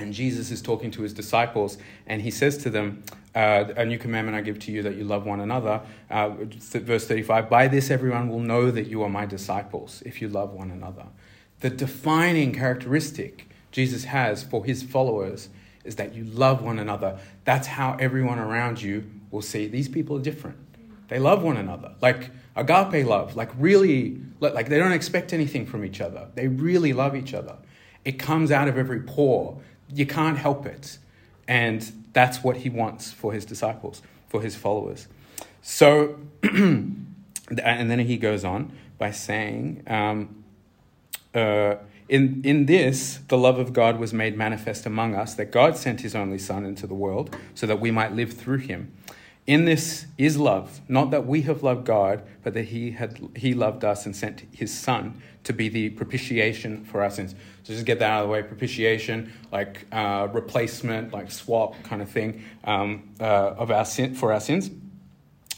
and 0.00 0.12
Jesus 0.12 0.50
is 0.50 0.62
talking 0.62 0.90
to 0.92 1.02
his 1.02 1.12
disciples, 1.12 1.78
and 2.06 2.22
he 2.22 2.30
says 2.30 2.56
to 2.58 2.70
them, 2.70 3.02
uh, 3.34 3.64
A 3.76 3.84
new 3.84 3.98
commandment 3.98 4.36
I 4.36 4.40
give 4.40 4.58
to 4.60 4.72
you 4.72 4.82
that 4.82 4.96
you 4.96 5.04
love 5.04 5.26
one 5.26 5.40
another. 5.40 5.82
Uh, 6.10 6.30
verse 6.38 7.06
35 7.06 7.48
By 7.48 7.68
this 7.68 7.90
everyone 7.90 8.28
will 8.28 8.40
know 8.40 8.70
that 8.70 8.86
you 8.86 9.02
are 9.02 9.08
my 9.08 9.26
disciples, 9.26 10.02
if 10.06 10.20
you 10.20 10.28
love 10.28 10.52
one 10.52 10.70
another. 10.70 11.06
The 11.60 11.70
defining 11.70 12.52
characteristic 12.52 13.48
Jesus 13.70 14.04
has 14.04 14.42
for 14.42 14.64
his 14.64 14.82
followers 14.82 15.48
is 15.84 15.96
that 15.96 16.14
you 16.14 16.24
love 16.24 16.62
one 16.62 16.78
another. 16.78 17.18
That's 17.44 17.66
how 17.66 17.96
everyone 18.00 18.38
around 18.38 18.82
you 18.82 19.10
will 19.30 19.42
see 19.42 19.66
these 19.66 19.88
people 19.88 20.16
are 20.18 20.22
different. 20.22 20.58
They 21.08 21.18
love 21.18 21.42
one 21.42 21.56
another. 21.56 21.94
Like 22.00 22.30
agape 22.56 23.06
love, 23.06 23.36
like 23.36 23.50
really, 23.58 24.20
like 24.40 24.68
they 24.68 24.78
don't 24.78 24.92
expect 24.92 25.32
anything 25.32 25.66
from 25.66 25.84
each 25.84 26.00
other. 26.00 26.28
They 26.34 26.48
really 26.48 26.92
love 26.92 27.16
each 27.16 27.34
other. 27.34 27.56
It 28.04 28.12
comes 28.12 28.50
out 28.50 28.68
of 28.68 28.78
every 28.78 29.00
pore 29.00 29.60
you 29.92 30.06
can't 30.06 30.38
help 30.38 30.66
it. 30.66 30.98
And 31.48 31.92
that's 32.12 32.42
what 32.42 32.58
he 32.58 32.70
wants 32.70 33.12
for 33.12 33.32
his 33.32 33.44
disciples, 33.44 34.02
for 34.28 34.40
his 34.42 34.56
followers. 34.56 35.08
So, 35.62 36.18
and 36.42 37.10
then 37.58 37.98
he 38.00 38.16
goes 38.16 38.44
on 38.44 38.72
by 38.98 39.10
saying, 39.10 39.82
um, 39.86 40.44
uh, 41.34 41.76
in, 42.08 42.42
in 42.44 42.66
this, 42.66 43.20
the 43.28 43.38
love 43.38 43.58
of 43.58 43.72
God 43.72 43.98
was 43.98 44.12
made 44.12 44.36
manifest 44.36 44.84
among 44.84 45.14
us, 45.14 45.34
that 45.34 45.52
God 45.52 45.76
sent 45.76 46.00
his 46.00 46.14
only 46.14 46.38
Son 46.38 46.64
into 46.64 46.86
the 46.86 46.94
world 46.94 47.36
so 47.54 47.66
that 47.66 47.80
we 47.80 47.90
might 47.90 48.12
live 48.12 48.32
through 48.32 48.58
him. 48.58 48.92
In 49.50 49.64
this 49.64 50.06
is 50.16 50.38
love, 50.38 50.80
not 50.86 51.10
that 51.10 51.26
we 51.26 51.42
have 51.42 51.64
loved 51.64 51.84
God, 51.84 52.22
but 52.44 52.54
that 52.54 52.66
he, 52.66 52.92
had, 52.92 53.18
he 53.34 53.52
loved 53.52 53.84
us 53.84 54.06
and 54.06 54.14
sent 54.14 54.44
his 54.52 54.72
Son 54.72 55.20
to 55.42 55.52
be 55.52 55.68
the 55.68 55.90
propitiation 55.90 56.84
for 56.84 57.02
our 57.02 57.10
sins. 57.10 57.34
So 57.64 57.72
just 57.72 57.84
get 57.84 57.98
that 57.98 58.08
out 58.08 58.22
of 58.22 58.28
the 58.28 58.32
way. 58.32 58.44
Propitiation, 58.44 59.32
like 59.50 59.88
uh, 59.90 60.28
replacement, 60.30 61.12
like 61.12 61.32
swap 61.32 61.74
kind 61.82 62.00
of 62.00 62.08
thing 62.08 62.44
um, 62.62 63.08
uh, 63.18 63.24
of 63.58 63.72
our 63.72 63.84
sin 63.84 64.14
for 64.14 64.32
our 64.32 64.38
sins. 64.38 64.70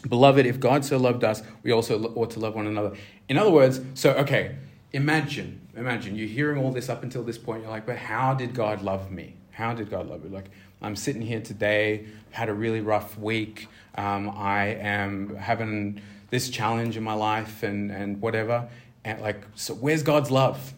Beloved, 0.08 0.46
if 0.46 0.58
God 0.58 0.86
so 0.86 0.96
loved 0.96 1.22
us, 1.22 1.42
we 1.62 1.70
also 1.70 2.02
ought 2.14 2.30
to 2.30 2.40
love 2.40 2.54
one 2.54 2.66
another. 2.66 2.96
In 3.28 3.36
other 3.36 3.50
words, 3.50 3.82
so, 3.92 4.12
okay, 4.12 4.56
imagine, 4.94 5.60
imagine 5.76 6.16
you're 6.16 6.28
hearing 6.28 6.64
all 6.64 6.72
this 6.72 6.88
up 6.88 7.02
until 7.02 7.24
this 7.24 7.36
point. 7.36 7.60
You're 7.60 7.70
like, 7.70 7.84
but 7.84 7.98
how 7.98 8.32
did 8.32 8.54
God 8.54 8.80
love 8.80 9.10
me? 9.10 9.36
How 9.52 9.74
did 9.74 9.90
God 9.90 10.08
love 10.08 10.24
me? 10.24 10.30
Like, 10.30 10.50
I'm 10.80 10.96
sitting 10.96 11.22
here 11.22 11.40
today, 11.40 12.06
had 12.30 12.48
a 12.48 12.54
really 12.54 12.80
rough 12.80 13.16
week. 13.18 13.68
Um, 13.94 14.30
I 14.30 14.66
am 14.66 15.36
having 15.36 16.00
this 16.30 16.48
challenge 16.50 16.96
in 16.96 17.02
my 17.02 17.12
life 17.14 17.62
and, 17.62 17.90
and 17.90 18.20
whatever. 18.20 18.68
And 19.04 19.20
like, 19.20 19.42
so 19.54 19.74
where's 19.74 20.02
God's 20.02 20.30
love? 20.30 20.74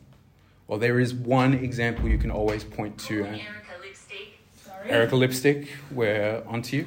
Well, 0.66 0.78
there 0.78 0.98
is 0.98 1.14
one 1.14 1.54
example 1.54 2.08
you 2.08 2.18
can 2.18 2.30
always 2.30 2.64
point 2.64 2.98
to. 3.00 3.24
Erica 3.24 3.40
lipstick. 3.82 4.38
Sorry. 4.56 4.90
Erica 4.90 5.16
lipstick, 5.16 5.68
we're 5.90 6.42
onto 6.46 6.78
you. 6.78 6.86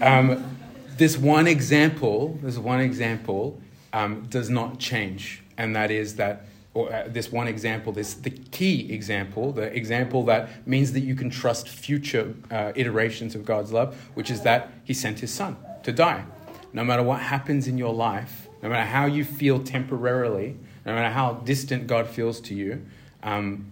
Um, 0.00 0.58
this 0.96 1.16
one 1.16 1.46
example, 1.46 2.38
this 2.42 2.58
one 2.58 2.80
example 2.80 3.60
um, 3.92 4.26
does 4.28 4.50
not 4.50 4.78
change, 4.78 5.42
and 5.56 5.76
that 5.76 5.90
is 5.90 6.16
that 6.16 6.46
or 6.72 6.92
uh, 6.92 7.04
this 7.08 7.32
one 7.32 7.48
example, 7.48 7.92
this 7.92 8.14
the 8.14 8.30
key 8.30 8.92
example, 8.92 9.52
the 9.52 9.74
example 9.74 10.24
that 10.24 10.66
means 10.66 10.92
that 10.92 11.00
you 11.00 11.14
can 11.14 11.30
trust 11.30 11.68
future 11.68 12.34
uh, 12.50 12.72
iterations 12.76 13.34
of 13.34 13.44
God's 13.44 13.72
love, 13.72 13.96
which 14.14 14.30
is 14.30 14.42
that 14.42 14.70
He 14.84 14.94
sent 14.94 15.20
His 15.20 15.32
Son 15.32 15.56
to 15.82 15.92
die. 15.92 16.24
No 16.72 16.84
matter 16.84 17.02
what 17.02 17.20
happens 17.20 17.66
in 17.66 17.76
your 17.76 17.92
life, 17.92 18.48
no 18.62 18.68
matter 18.68 18.88
how 18.88 19.06
you 19.06 19.24
feel 19.24 19.62
temporarily, 19.62 20.56
no 20.86 20.94
matter 20.94 21.12
how 21.12 21.34
distant 21.34 21.88
God 21.88 22.06
feels 22.06 22.40
to 22.42 22.54
you, 22.54 22.86
um, 23.22 23.66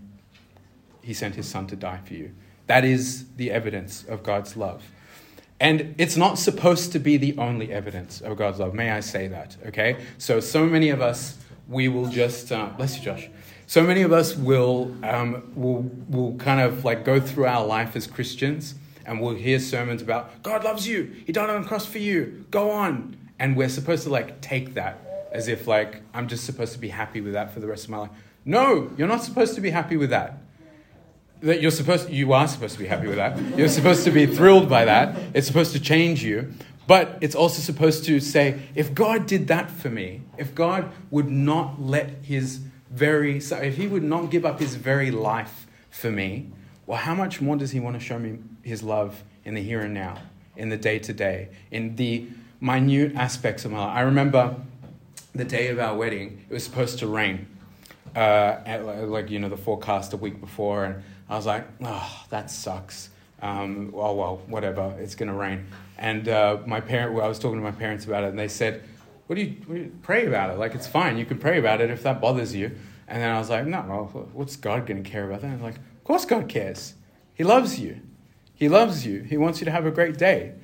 He 1.02 1.14
sent 1.14 1.36
His 1.36 1.46
Son 1.46 1.66
to 1.68 1.76
die 1.76 2.00
for 2.04 2.14
you. 2.14 2.32
That 2.66 2.84
is 2.84 3.26
the 3.36 3.50
evidence 3.52 4.04
of 4.04 4.22
God's 4.22 4.56
love. 4.56 4.82
And 5.60 5.94
it's 5.98 6.16
not 6.16 6.38
supposed 6.38 6.92
to 6.92 6.98
be 6.98 7.16
the 7.16 7.36
only 7.36 7.72
evidence 7.72 8.20
of 8.20 8.36
God's 8.36 8.60
love. 8.60 8.74
May 8.74 8.90
I 8.90 9.00
say 9.00 9.26
that? 9.28 9.56
Okay? 9.66 9.96
So, 10.18 10.38
so 10.40 10.66
many 10.66 10.90
of 10.90 11.00
us 11.00 11.36
we 11.68 11.88
will 11.88 12.08
just 12.08 12.50
uh, 12.50 12.66
bless 12.76 12.96
you, 12.96 13.04
Josh. 13.04 13.28
So 13.66 13.82
many 13.82 14.02
of 14.02 14.12
us 14.12 14.34
will 14.34 14.96
um, 15.02 15.52
will 15.54 15.82
will 16.08 16.34
kind 16.36 16.60
of 16.60 16.84
like 16.84 17.04
go 17.04 17.20
through 17.20 17.46
our 17.46 17.66
life 17.66 17.94
as 17.96 18.06
Christians, 18.06 18.74
and 19.04 19.20
we'll 19.20 19.34
hear 19.34 19.58
sermons 19.58 20.00
about 20.00 20.42
God 20.42 20.64
loves 20.64 20.88
you, 20.88 21.12
He 21.26 21.32
died 21.32 21.50
on 21.50 21.62
the 21.62 21.68
cross 21.68 21.84
for 21.84 21.98
you. 21.98 22.46
Go 22.50 22.70
on, 22.70 23.16
and 23.38 23.56
we're 23.56 23.68
supposed 23.68 24.04
to 24.04 24.10
like 24.10 24.40
take 24.40 24.74
that 24.74 25.28
as 25.32 25.48
if 25.48 25.66
like 25.66 26.00
I'm 26.14 26.28
just 26.28 26.46
supposed 26.46 26.72
to 26.72 26.78
be 26.78 26.88
happy 26.88 27.20
with 27.20 27.34
that 27.34 27.52
for 27.52 27.60
the 27.60 27.66
rest 27.66 27.84
of 27.84 27.90
my 27.90 27.98
life. 27.98 28.10
No, 28.44 28.90
you're 28.96 29.08
not 29.08 29.22
supposed 29.22 29.54
to 29.56 29.60
be 29.60 29.68
happy 29.70 29.98
with 29.98 30.10
that. 30.10 30.38
That 31.42 31.60
you're 31.60 31.70
supposed 31.70 32.08
you 32.08 32.32
are 32.32 32.48
supposed 32.48 32.72
to 32.74 32.80
be 32.80 32.86
happy 32.86 33.06
with 33.06 33.16
that. 33.16 33.38
You're 33.56 33.68
supposed 33.68 34.04
to 34.04 34.10
be 34.10 34.24
thrilled 34.24 34.70
by 34.70 34.86
that. 34.86 35.14
It's 35.34 35.46
supposed 35.46 35.72
to 35.72 35.80
change 35.80 36.24
you. 36.24 36.54
But 36.88 37.18
it's 37.20 37.34
also 37.34 37.60
supposed 37.60 38.06
to 38.06 38.18
say, 38.18 38.60
if 38.74 38.94
God 38.94 39.26
did 39.26 39.48
that 39.48 39.70
for 39.70 39.90
me, 39.90 40.22
if 40.38 40.54
God 40.54 40.90
would 41.10 41.28
not 41.28 41.82
let 41.82 42.08
his 42.22 42.60
very, 42.90 43.36
if 43.36 43.76
he 43.76 43.86
would 43.86 44.02
not 44.02 44.30
give 44.30 44.46
up 44.46 44.58
his 44.58 44.74
very 44.74 45.10
life 45.10 45.66
for 45.90 46.10
me, 46.10 46.46
well, 46.86 46.96
how 46.96 47.14
much 47.14 47.42
more 47.42 47.56
does 47.56 47.72
he 47.72 47.78
want 47.78 48.00
to 48.00 48.00
show 48.00 48.18
me 48.18 48.38
his 48.62 48.82
love 48.82 49.22
in 49.44 49.52
the 49.52 49.62
here 49.62 49.80
and 49.80 49.92
now, 49.92 50.16
in 50.56 50.70
the 50.70 50.78
day 50.78 50.98
to 51.00 51.12
day, 51.12 51.50
in 51.70 51.94
the 51.96 52.26
minute 52.58 53.14
aspects 53.14 53.66
of 53.66 53.72
my 53.72 53.80
life? 53.80 53.94
I 53.94 54.00
remember 54.00 54.56
the 55.34 55.44
day 55.44 55.68
of 55.68 55.78
our 55.78 55.94
wedding, 55.94 56.42
it 56.48 56.54
was 56.54 56.64
supposed 56.64 57.00
to 57.00 57.06
rain. 57.06 57.48
Uh, 58.16 59.04
like, 59.06 59.28
you 59.28 59.38
know, 59.38 59.50
the 59.50 59.58
forecast 59.58 60.14
a 60.14 60.16
week 60.16 60.40
before, 60.40 60.86
and 60.86 61.02
I 61.28 61.36
was 61.36 61.44
like, 61.44 61.68
oh, 61.84 62.24
that 62.30 62.50
sucks. 62.50 63.10
Um, 63.40 63.92
well, 63.92 64.16
well, 64.16 64.36
whatever, 64.46 64.96
it's 64.98 65.14
going 65.14 65.28
to 65.28 65.34
rain. 65.34 65.66
And 65.96 66.28
uh, 66.28 66.58
my 66.66 66.80
parent, 66.80 67.14
well, 67.14 67.24
I 67.24 67.28
was 67.28 67.38
talking 67.38 67.58
to 67.58 67.62
my 67.62 67.70
parents 67.70 68.04
about 68.04 68.24
it, 68.24 68.30
and 68.30 68.38
they 68.38 68.48
said, 68.48 68.82
what 69.26 69.36
do, 69.36 69.42
you, 69.42 69.56
what 69.66 69.74
do, 69.74 69.80
you, 69.82 69.92
pray 70.02 70.26
about 70.26 70.50
it? 70.50 70.58
Like, 70.58 70.74
it's 70.74 70.86
fine. 70.86 71.18
You 71.18 71.26
can 71.26 71.38
pray 71.38 71.58
about 71.58 71.80
it 71.80 71.90
if 71.90 72.02
that 72.02 72.20
bothers 72.20 72.54
you. 72.54 72.72
And 73.06 73.22
then 73.22 73.30
I 73.30 73.38
was 73.38 73.50
like, 73.50 73.66
no, 73.66 73.84
well, 73.88 74.28
what's 74.32 74.56
God 74.56 74.86
going 74.86 75.02
to 75.02 75.08
care 75.08 75.24
about 75.28 75.42
that? 75.42 75.48
And 75.48 75.62
like, 75.62 75.76
of 75.76 76.04
course 76.04 76.24
God 76.24 76.48
cares. 76.48 76.94
He 77.34 77.44
loves 77.44 77.78
you. 77.78 78.00
He 78.54 78.68
loves 78.68 79.06
you. 79.06 79.20
He 79.22 79.36
wants 79.36 79.60
you 79.60 79.66
to 79.66 79.70
have 79.70 79.86
a 79.86 79.90
great 79.90 80.18
day. 80.18 80.54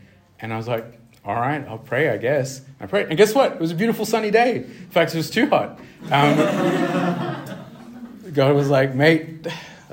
And 0.41 0.53
I 0.53 0.57
was 0.57 0.67
like, 0.67 1.01
all 1.25 1.37
right, 1.37 1.67
I'll 1.67 1.79
pray, 1.79 2.11
I 2.11 2.19
guess. 2.19 2.61
I 2.81 2.87
prayed. 2.87 3.09
And 3.09 3.17
guess 3.17 3.35
what? 3.35 3.53
It 3.53 3.61
was 3.61 3.71
a 3.71 3.75
beautiful 3.75 4.05
sunny 4.05 4.31
day. 4.31 4.57
In 4.57 4.91
fact, 4.91 5.15
it 5.15 5.17
was 5.17 5.31
too 5.31 5.49
hot. 5.49 5.79
Um, 6.11 6.37
God 8.33 8.55
was 8.55 8.69
like, 8.69 8.95
mate, 8.95 9.47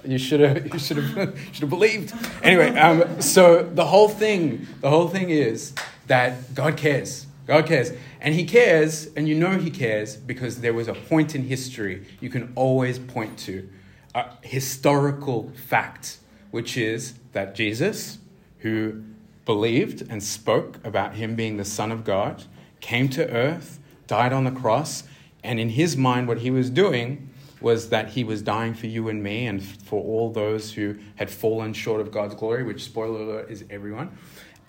you 0.06 0.18
should 0.18 0.40
have 0.40 0.74
you 0.74 0.80
should 0.80 0.98
have 0.98 1.38
should 1.52 1.62
have 1.62 1.70
believed. 1.70 2.14
Anyway, 2.44 2.78
um, 2.78 3.22
so 3.22 3.64
the 3.64 3.86
whole 3.86 4.10
thing 4.10 4.68
the 4.82 4.90
whole 4.90 5.08
thing 5.08 5.30
is 5.30 5.74
that 6.08 6.54
God 6.54 6.78
cares. 6.78 7.28
God 7.48 7.66
cares. 7.66 7.92
And 8.20 8.36
he 8.36 8.46
cares, 8.46 9.08
and 9.16 9.28
you 9.28 9.36
know 9.36 9.58
he 9.58 9.72
cares 9.72 10.16
because 10.16 10.62
there 10.62 10.74
was 10.74 10.88
a 10.88 10.94
point 10.94 11.36
in 11.36 11.44
history 11.44 12.06
you 12.20 12.30
can 12.30 12.54
always 12.56 13.00
point 13.00 13.38
to 13.40 13.68
a 14.14 14.26
historical 14.42 15.52
fact, 15.68 16.20
which 16.52 16.78
is 16.78 17.16
that 17.34 17.56
Jesus, 17.56 18.20
who 18.60 19.04
believed 19.46 20.04
and 20.10 20.22
spoke 20.22 20.80
about 20.86 21.16
him 21.16 21.36
being 21.36 21.58
the 21.58 21.66
Son 21.66 21.92
of 21.92 22.04
God, 22.04 22.44
came 22.80 23.10
to 23.10 23.28
earth, 23.30 23.80
died 24.08 24.34
on 24.34 24.44
the 24.44 24.52
cross, 24.52 25.04
and 25.44 25.60
in 25.60 25.70
his 25.70 25.98
mind, 25.98 26.28
what 26.28 26.40
he 26.40 26.52
was 26.52 26.70
doing 26.70 27.31
was 27.62 27.90
that 27.90 28.10
he 28.10 28.24
was 28.24 28.42
dying 28.42 28.74
for 28.74 28.88
you 28.88 29.10
and 29.10 29.22
me 29.22 29.48
and 29.48 29.64
for 29.64 30.04
all 30.04 30.32
those 30.32 30.74
who 30.74 30.96
had 31.16 31.30
fallen 31.30 31.74
short 31.74 32.02
of 32.02 32.12
God's 32.12 32.36
glory, 32.36 32.64
which, 32.64 32.84
spoiler 32.84 33.22
alert, 33.22 33.52
is 33.52 33.64
everyone. 33.70 34.18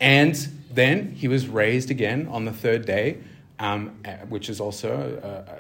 And 0.01 0.35
then 0.71 1.13
he 1.13 1.29
was 1.29 1.47
raised 1.47 1.91
again 1.91 2.29
on 2.31 2.45
the 2.45 2.53
third 2.53 2.85
day, 2.85 3.19
um, 3.59 3.97
uh, 4.05 4.13
which 4.29 4.49
is 4.49 4.61
also 4.61 5.21
uh, 5.23 5.51
uh, 5.51 5.57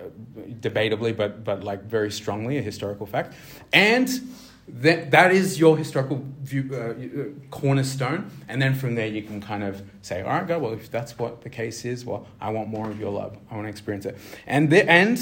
debatably, 0.61 1.17
but, 1.17 1.45
but 1.45 1.63
like 1.63 1.85
very 1.85 2.11
strongly 2.11 2.59
a 2.59 2.63
historical 2.63 3.07
fact. 3.07 3.35
And 3.73 4.09
that, 4.69 5.11
that 5.11 5.33
is 5.33 5.59
your 5.59 5.77
historical 5.77 6.25
view, 6.41 6.75
uh, 6.75 7.51
cornerstone. 7.51 8.31
And 8.49 8.61
then 8.61 8.75
from 8.75 8.95
there, 8.95 9.07
you 9.07 9.23
can 9.23 9.41
kind 9.41 9.63
of 9.63 9.83
say, 10.03 10.23
all 10.23 10.31
right, 10.31 10.47
God, 10.47 10.63
well, 10.63 10.73
if 10.73 10.91
that's 10.91 11.19
what 11.19 11.43
the 11.43 11.51
case 11.51 11.85
is, 11.85 12.05
well, 12.05 12.27
I 12.41 12.51
want 12.51 12.69
more 12.69 12.91
of 12.91 12.99
your 12.99 13.13
love. 13.13 13.37
I 13.51 13.55
want 13.55 13.67
to 13.67 13.71
experience 13.71 14.07
it. 14.07 14.19
And, 14.47 14.71
the, 14.71 14.89
and 14.91 15.19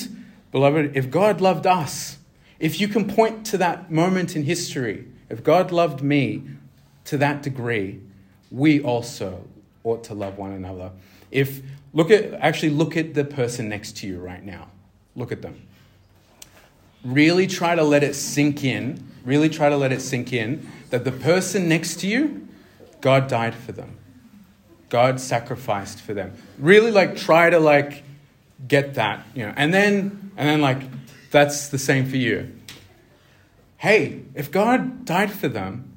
Beloved, 0.52 0.96
if 0.96 1.10
God 1.10 1.40
loved 1.40 1.66
us, 1.66 2.18
if 2.58 2.80
you 2.80 2.88
can 2.88 3.08
point 3.08 3.46
to 3.46 3.58
that 3.58 3.90
moment 3.90 4.36
in 4.36 4.44
history, 4.44 5.06
if 5.28 5.42
God 5.42 5.72
loved 5.72 6.02
me 6.02 6.44
to 7.04 7.16
that 7.18 7.42
degree, 7.42 8.00
we 8.50 8.80
also 8.80 9.44
ought 9.84 10.04
to 10.04 10.14
love 10.14 10.38
one 10.38 10.52
another. 10.52 10.90
If 11.30 11.62
look 11.92 12.10
at 12.10 12.34
actually 12.34 12.70
look 12.70 12.96
at 12.96 13.14
the 13.14 13.24
person 13.24 13.68
next 13.68 13.96
to 13.98 14.06
you 14.06 14.18
right 14.18 14.44
now. 14.44 14.68
Look 15.16 15.32
at 15.32 15.42
them. 15.42 15.60
Really 17.04 17.46
try 17.46 17.74
to 17.74 17.82
let 17.82 18.02
it 18.02 18.14
sink 18.14 18.62
in. 18.64 19.08
Really 19.24 19.48
try 19.48 19.68
to 19.68 19.76
let 19.76 19.92
it 19.92 20.00
sink 20.00 20.32
in 20.32 20.68
that 20.90 21.04
the 21.04 21.12
person 21.12 21.68
next 21.68 22.00
to 22.00 22.06
you, 22.06 22.48
God 23.00 23.28
died 23.28 23.54
for 23.54 23.72
them. 23.72 23.96
God 24.88 25.20
sacrificed 25.20 26.00
for 26.00 26.14
them. 26.14 26.32
Really 26.58 26.90
like 26.90 27.16
try 27.16 27.48
to 27.48 27.58
like 27.58 28.02
get 28.66 28.94
that, 28.94 29.26
you 29.34 29.44
know. 29.44 29.52
And 29.56 29.72
then 29.72 30.32
and 30.36 30.48
then 30.48 30.60
like 30.60 30.82
that's 31.30 31.68
the 31.68 31.78
same 31.78 32.06
for 32.06 32.16
you. 32.16 32.52
Hey, 33.78 34.22
if 34.34 34.50
God 34.50 35.04
died 35.04 35.32
for 35.32 35.48
them, 35.48 35.92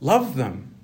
love 0.00 0.36
them. 0.36 0.74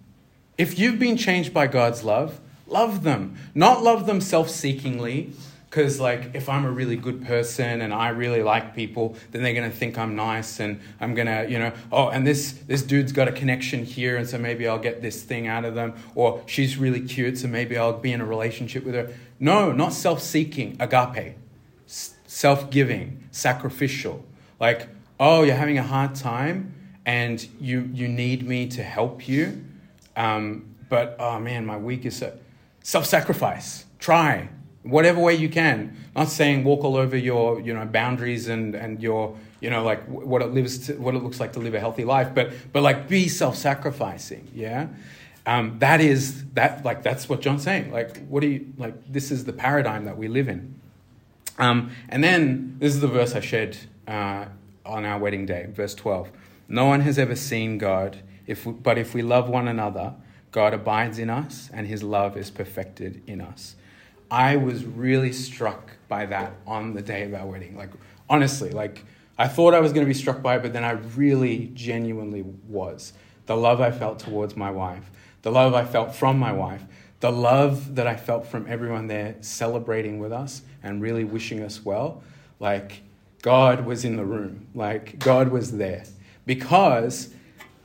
If 0.58 0.78
you've 0.78 0.98
been 0.98 1.16
changed 1.16 1.54
by 1.54 1.66
God's 1.66 2.04
love, 2.04 2.40
love 2.66 3.04
them. 3.04 3.36
Not 3.54 3.82
love 3.82 4.06
them 4.06 4.20
self-seekingly, 4.20 5.32
because 5.72 5.98
like 5.98 6.34
if 6.34 6.50
i'm 6.50 6.66
a 6.66 6.70
really 6.70 6.96
good 6.96 7.24
person 7.24 7.80
and 7.80 7.94
i 7.94 8.10
really 8.10 8.42
like 8.42 8.76
people 8.76 9.16
then 9.30 9.42
they're 9.42 9.54
going 9.54 9.68
to 9.68 9.74
think 9.74 9.96
i'm 9.96 10.14
nice 10.14 10.60
and 10.60 10.78
i'm 11.00 11.14
going 11.14 11.26
to 11.26 11.50
you 11.50 11.58
know 11.58 11.72
oh 11.90 12.08
and 12.10 12.26
this 12.26 12.52
this 12.66 12.82
dude's 12.82 13.10
got 13.10 13.26
a 13.26 13.32
connection 13.32 13.82
here 13.82 14.18
and 14.18 14.28
so 14.28 14.36
maybe 14.36 14.68
i'll 14.68 14.78
get 14.78 15.00
this 15.00 15.22
thing 15.22 15.46
out 15.46 15.64
of 15.64 15.74
them 15.74 15.94
or 16.14 16.42
she's 16.44 16.76
really 16.76 17.00
cute 17.00 17.38
so 17.38 17.48
maybe 17.48 17.78
i'll 17.78 17.98
be 17.98 18.12
in 18.12 18.20
a 18.20 18.24
relationship 18.24 18.84
with 18.84 18.94
her 18.94 19.10
no 19.42 19.72
not 19.72 19.92
self-seeking 19.92 20.76
agape 20.80 21.36
self 22.32 22.70
giving, 22.70 23.22
sacrificial. 23.30 24.24
Like, 24.58 24.88
oh, 25.20 25.42
you're 25.42 25.54
having 25.54 25.76
a 25.76 25.82
hard 25.82 26.14
time 26.14 26.74
and 27.04 27.46
you, 27.60 27.90
you 27.92 28.08
need 28.08 28.48
me 28.48 28.68
to 28.68 28.82
help 28.82 29.28
you. 29.28 29.62
Um, 30.16 30.74
but, 30.88 31.16
oh 31.18 31.38
man, 31.38 31.66
my 31.66 31.76
week 31.76 32.06
is 32.06 32.16
so. 32.16 32.38
Self 32.82 33.06
sacrifice. 33.06 33.84
Try 34.00 34.48
whatever 34.82 35.20
way 35.20 35.34
you 35.34 35.48
can. 35.48 35.96
Not 36.16 36.28
saying 36.28 36.64
walk 36.64 36.82
all 36.82 36.96
over 36.96 37.16
your 37.16 37.60
you 37.60 37.72
know 37.72 37.84
boundaries 37.86 38.48
and 38.48 38.74
and 38.74 39.00
your 39.00 39.36
you 39.60 39.70
know 39.70 39.84
like 39.84 40.04
what 40.06 40.42
it 40.42 40.52
lives 40.52 40.86
to, 40.86 40.94
what 40.94 41.14
it 41.14 41.22
looks 41.22 41.38
like 41.38 41.52
to 41.52 41.60
live 41.60 41.74
a 41.74 41.80
healthy 41.80 42.04
life, 42.04 42.34
but 42.34 42.52
but 42.72 42.82
like 42.82 43.08
be 43.08 43.28
self 43.28 43.56
sacrificing. 43.56 44.48
Yeah. 44.52 44.88
Um, 45.44 45.78
that 45.80 46.00
is 46.00 46.44
that 46.50 46.84
like 46.84 47.02
that's 47.02 47.28
what 47.28 47.40
John's 47.40 47.62
saying. 47.62 47.90
Like, 47.90 48.24
what 48.28 48.40
do 48.40 48.46
you 48.48 48.72
like? 48.76 49.12
This 49.12 49.30
is 49.30 49.44
the 49.44 49.52
paradigm 49.52 50.04
that 50.04 50.16
we 50.16 50.28
live 50.28 50.48
in. 50.48 50.80
Um, 51.58 51.90
and 52.08 52.22
then 52.22 52.76
this 52.78 52.94
is 52.94 53.00
the 53.00 53.08
verse 53.08 53.34
I 53.34 53.40
shared 53.40 53.76
uh, 54.06 54.46
on 54.86 55.04
our 55.04 55.18
wedding 55.18 55.46
day, 55.46 55.66
verse 55.70 55.94
12. 55.94 56.30
No 56.68 56.86
one 56.86 57.00
has 57.02 57.18
ever 57.18 57.36
seen 57.36 57.78
God, 57.78 58.18
if 58.46 58.64
we, 58.64 58.72
but 58.72 58.98
if 58.98 59.14
we 59.14 59.22
love 59.22 59.48
one 59.48 59.68
another, 59.68 60.14
God 60.50 60.74
abides 60.74 61.18
in 61.18 61.28
us 61.28 61.70
and 61.72 61.86
his 61.86 62.02
love 62.02 62.36
is 62.36 62.50
perfected 62.50 63.22
in 63.26 63.40
us. 63.40 63.76
I 64.30 64.56
was 64.56 64.84
really 64.84 65.32
struck 65.32 65.92
by 66.08 66.26
that 66.26 66.54
on 66.66 66.94
the 66.94 67.02
day 67.02 67.22
of 67.24 67.34
our 67.34 67.46
wedding. 67.46 67.76
Like, 67.76 67.90
honestly, 68.30 68.70
like, 68.70 69.04
I 69.38 69.48
thought 69.48 69.74
I 69.74 69.80
was 69.80 69.92
going 69.92 70.06
to 70.06 70.08
be 70.08 70.18
struck 70.18 70.42
by 70.42 70.56
it, 70.56 70.62
but 70.62 70.72
then 70.72 70.84
I 70.84 70.92
really 70.92 71.70
genuinely 71.74 72.42
was. 72.68 73.12
The 73.46 73.56
love 73.56 73.80
I 73.80 73.90
felt 73.90 74.18
towards 74.18 74.56
my 74.56 74.70
wife, 74.70 75.10
the 75.42 75.50
love 75.50 75.74
I 75.74 75.84
felt 75.84 76.14
from 76.14 76.38
my 76.38 76.52
wife, 76.52 76.82
the 77.20 77.30
love 77.30 77.96
that 77.96 78.06
I 78.06 78.16
felt 78.16 78.46
from 78.46 78.66
everyone 78.68 79.06
there 79.06 79.36
celebrating 79.40 80.18
with 80.18 80.32
us 80.32 80.62
and 80.82 81.02
really 81.02 81.24
wishing 81.24 81.62
us 81.62 81.84
well. 81.84 82.22
Like, 82.58 83.02
God 83.42 83.86
was 83.86 84.04
in 84.04 84.16
the 84.16 84.24
room, 84.24 84.68
like, 84.74 85.18
God 85.18 85.48
was 85.48 85.72
there 85.76 86.04
because 86.46 87.32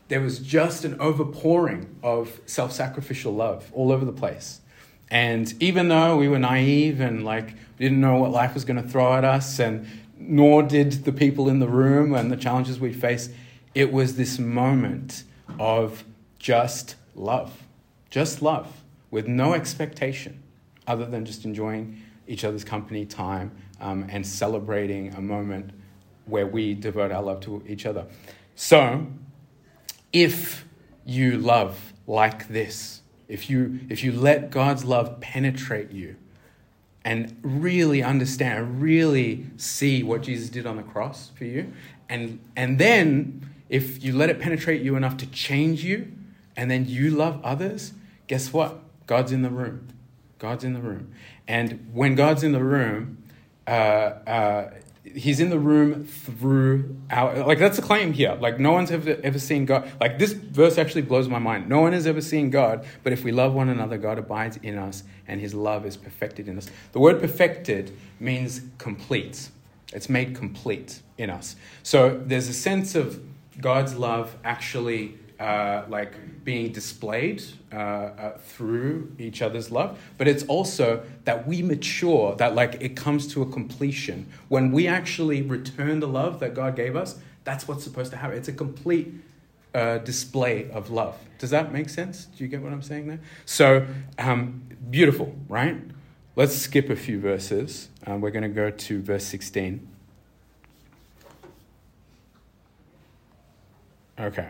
there 0.08 0.22
was 0.22 0.40
just 0.40 0.86
an 0.86 0.98
overpouring 0.98 1.88
of 2.02 2.40
self 2.46 2.72
sacrificial 2.72 3.34
love 3.34 3.70
all 3.74 3.92
over 3.92 4.06
the 4.06 4.14
place. 4.14 4.62
And 5.10 5.54
even 5.62 5.90
though 5.90 6.18
we 6.18 6.28
were 6.28 6.40
naive 6.40 7.00
and 7.00 7.24
like 7.24 7.56
didn't 7.78 8.02
know 8.02 8.18
what 8.18 8.32
life 8.32 8.54
was 8.54 8.66
going 8.66 8.82
to 8.82 8.88
throw 8.88 9.14
at 9.14 9.24
us, 9.24 9.60
and 9.60 9.88
nor 10.18 10.64
did 10.64 11.06
the 11.06 11.12
people 11.12 11.48
in 11.48 11.60
the 11.60 11.68
room 11.68 12.14
and 12.14 12.32
the 12.32 12.38
challenges 12.38 12.80
we 12.80 12.92
faced, 12.92 13.32
it 13.76 13.92
was 13.92 14.16
this 14.16 14.40
moment 14.40 15.24
of 15.60 16.04
just 16.40 16.96
love, 17.18 17.64
just 18.10 18.42
love, 18.42 18.84
with 19.12 19.28
no 19.28 19.54
expectation 19.54 20.42
other 20.86 21.06
than 21.06 21.26
just 21.26 21.46
enjoying 21.46 22.02
each 22.28 22.44
other's 22.44 22.64
company, 22.64 23.06
time, 23.06 23.52
um, 23.80 24.06
and 24.10 24.26
celebrating 24.26 25.14
a 25.16 25.22
moment 25.22 25.72
where 26.26 26.48
we 26.48 26.74
devote 26.74 27.12
our 27.12 27.22
love 27.22 27.40
to 27.42 27.64
each 27.68 27.86
other. 27.86 28.06
So, 28.56 29.08
if 30.12 30.66
you 31.06 31.38
love 31.38 31.94
like 32.06 32.48
this, 32.48 33.02
if 33.28 33.50
you, 33.50 33.80
if 33.90 34.04
you 34.04 34.12
let 34.12 34.50
God's 34.50 34.84
love 34.84 35.20
penetrate 35.20 35.92
you 35.92 36.16
and 37.04 37.38
really 37.42 38.04
understand, 38.04 38.82
really 38.82 39.46
see 39.56 40.04
what 40.04 40.22
Jesus 40.22 40.50
did 40.50 40.66
on 40.66 40.76
the 40.78 40.84
cross 40.84 41.32
for 41.36 41.46
you, 41.46 41.72
and, 42.10 42.40
and 42.56 42.78
then 42.80 43.50
if 43.70 44.04
you 44.04 44.14
let 44.14 44.30
it 44.30 44.40
penetrate 44.40 44.82
you 44.82 44.96
enough 44.96 45.18
to 45.18 45.26
change 45.28 45.84
you, 45.84 46.12
and 46.58 46.70
then 46.70 46.86
you 46.88 47.12
love 47.12 47.40
others, 47.44 47.94
guess 48.28 48.52
what? 48.52 48.80
God's 49.06 49.32
in 49.32 49.44
the 49.44 49.50
room. 49.50 49.88
God's 50.40 50.64
in 50.64 50.74
the 50.74 50.82
room. 50.82 51.14
And 51.48 51.90
when 51.94 52.16
God's 52.16 52.44
in 52.44 52.52
the 52.52 52.64
room, 52.64 53.24
uh, 53.66 53.70
uh, 53.70 54.72
he's 55.16 55.40
in 55.40 55.50
the 55.50 55.60
room 55.60 56.06
through 56.06 56.98
our 57.10 57.46
like 57.46 57.60
that's 57.60 57.78
a 57.78 57.82
claim 57.82 58.12
here 58.14 58.38
like 58.42 58.60
no 58.60 58.72
one's 58.72 58.92
ever, 58.92 59.18
ever 59.24 59.40
seen 59.40 59.66
god 59.66 59.90
like 60.02 60.20
this 60.20 60.34
verse 60.34 60.78
actually 60.78 61.02
blows 61.02 61.30
my 61.30 61.40
mind 61.40 61.70
no 61.70 61.80
one 61.80 61.94
has 61.94 62.06
ever 62.06 62.22
seen 62.22 62.50
god 62.50 62.86
but 63.04 63.14
if 63.14 63.24
we 63.24 63.32
love 63.32 63.54
one 63.54 63.70
another 63.70 63.98
god 63.98 64.18
abides 64.18 64.58
in 64.58 64.78
us 64.78 65.04
and 65.28 65.40
his 65.40 65.54
love 65.54 65.86
is 65.86 65.96
perfected 65.96 66.48
in 66.48 66.58
us 66.58 66.68
the 66.92 67.00
word 67.00 67.20
perfected 67.20 67.96
means 68.20 68.62
complete 68.78 69.50
it's 69.94 70.10
made 70.10 70.36
complete 70.36 71.02
in 71.18 71.30
us 71.30 71.56
so 71.84 72.22
there's 72.26 72.50
a 72.50 72.54
sense 72.54 72.94
of 72.94 73.22
god's 73.62 73.96
love 73.96 74.36
actually 74.44 75.16
uh, 75.40 75.84
like 75.88 76.44
being 76.44 76.72
displayed 76.72 77.44
uh, 77.72 77.76
uh, 77.76 78.38
through 78.40 79.12
each 79.20 79.42
other's 79.42 79.70
love, 79.70 80.00
but 80.18 80.28
it's 80.28 80.44
also 80.46 81.04
that 81.26 81.48
we 81.48 81.62
mature, 81.62 82.36
that 82.36 82.56
like 82.56 82.82
it 82.82 82.96
comes 82.96 83.28
to 83.28 83.42
a 83.42 83.46
completion. 83.46 84.28
When 84.48 84.72
we 84.72 84.88
actually 84.88 85.42
return 85.42 86.00
the 86.00 86.08
love 86.08 86.40
that 86.40 86.54
God 86.54 86.76
gave 86.76 86.96
us, 86.96 87.20
that's 87.44 87.68
what's 87.68 87.84
supposed 87.84 88.12
to 88.12 88.18
happen. 88.18 88.38
It's 88.38 88.48
a 88.48 88.54
complete 88.54 89.14
uh, 89.74 90.00
display 90.00 90.70
of 90.72 90.90
love. 90.90 91.18
Does 91.38 91.52
that 91.52 91.72
make 91.72 91.90
sense? 91.90 92.26
Do 92.26 92.44
you 92.44 92.50
get 92.50 92.62
what 92.62 92.74
I'm 92.74 92.82
saying 92.82 93.08
there? 93.08 93.20
So, 93.46 93.86
um, 94.18 94.64
beautiful, 94.90 95.36
right? 95.48 95.78
Let's 96.36 96.56
skip 96.56 96.90
a 96.90 96.96
few 96.96 97.20
verses. 97.20 97.90
Uh, 98.06 98.16
we're 98.16 98.32
going 98.32 98.44
to 98.44 98.50
go 98.50 98.70
to 98.72 99.02
verse 99.02 99.26
16. 99.26 99.88
Okay. 104.20 104.50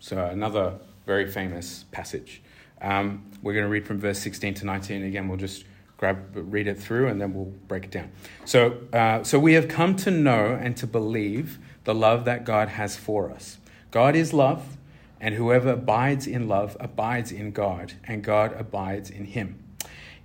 So, 0.00 0.24
another 0.24 0.74
very 1.06 1.30
famous 1.30 1.84
passage. 1.92 2.42
Um, 2.82 3.24
we're 3.42 3.54
going 3.54 3.64
to 3.64 3.70
read 3.70 3.86
from 3.86 3.98
verse 3.98 4.18
16 4.18 4.54
to 4.54 4.66
19. 4.66 5.04
Again, 5.04 5.28
we'll 5.28 5.38
just 5.38 5.64
grab, 5.96 6.18
read 6.34 6.66
it 6.66 6.78
through, 6.78 7.08
and 7.08 7.20
then 7.20 7.32
we'll 7.32 7.52
break 7.68 7.84
it 7.84 7.90
down. 7.90 8.10
So, 8.44 8.78
uh, 8.92 9.22
so 9.22 9.38
we 9.38 9.54
have 9.54 9.68
come 9.68 9.96
to 9.96 10.10
know 10.10 10.58
and 10.60 10.76
to 10.76 10.86
believe 10.86 11.58
the 11.84 11.94
love 11.94 12.24
that 12.24 12.44
God 12.44 12.68
has 12.68 12.96
for 12.96 13.30
us. 13.30 13.58
God 13.90 14.14
is 14.14 14.32
love, 14.32 14.76
and 15.20 15.34
whoever 15.34 15.70
abides 15.70 16.26
in 16.26 16.48
love 16.48 16.76
abides 16.80 17.32
in 17.32 17.52
God, 17.52 17.94
and 18.04 18.22
God 18.22 18.52
abides 18.58 19.08
in 19.08 19.24
him. 19.24 19.62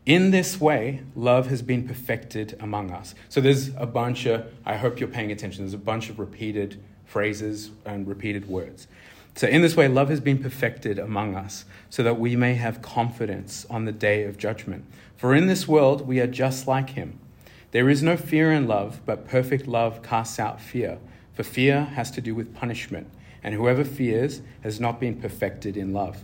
In 0.05 0.31
this 0.31 0.59
way, 0.59 1.03
love 1.15 1.47
has 1.47 1.61
been 1.61 1.87
perfected 1.87 2.57
among 2.59 2.91
us. 2.91 3.13
So 3.29 3.39
there's 3.39 3.69
a 3.77 3.85
bunch 3.85 4.25
of, 4.25 4.51
I 4.65 4.75
hope 4.75 4.99
you're 4.99 5.07
paying 5.07 5.31
attention, 5.31 5.63
there's 5.63 5.75
a 5.75 5.77
bunch 5.77 6.09
of 6.09 6.17
repeated 6.17 6.81
phrases 7.05 7.69
and 7.85 8.07
repeated 8.07 8.47
words. 8.47 8.87
So, 9.33 9.47
in 9.47 9.61
this 9.61 9.77
way, 9.77 9.87
love 9.87 10.09
has 10.09 10.19
been 10.19 10.39
perfected 10.39 10.99
among 10.99 11.35
us, 11.35 11.65
so 11.89 12.03
that 12.03 12.19
we 12.19 12.35
may 12.35 12.55
have 12.55 12.81
confidence 12.81 13.65
on 13.69 13.85
the 13.85 13.91
day 13.91 14.23
of 14.25 14.37
judgment. 14.37 14.85
For 15.15 15.33
in 15.33 15.47
this 15.47 15.67
world, 15.67 16.07
we 16.07 16.19
are 16.19 16.27
just 16.27 16.67
like 16.67 16.91
him. 16.91 17.19
There 17.71 17.89
is 17.89 18.03
no 18.03 18.17
fear 18.17 18.51
in 18.51 18.67
love, 18.67 19.01
but 19.05 19.27
perfect 19.27 19.67
love 19.67 20.03
casts 20.03 20.39
out 20.39 20.59
fear. 20.59 20.99
For 21.33 21.43
fear 21.43 21.85
has 21.85 22.11
to 22.11 22.21
do 22.21 22.35
with 22.35 22.53
punishment, 22.53 23.07
and 23.41 23.55
whoever 23.55 23.85
fears 23.85 24.41
has 24.61 24.79
not 24.79 24.99
been 24.99 25.21
perfected 25.21 25.77
in 25.77 25.93
love. 25.93 26.23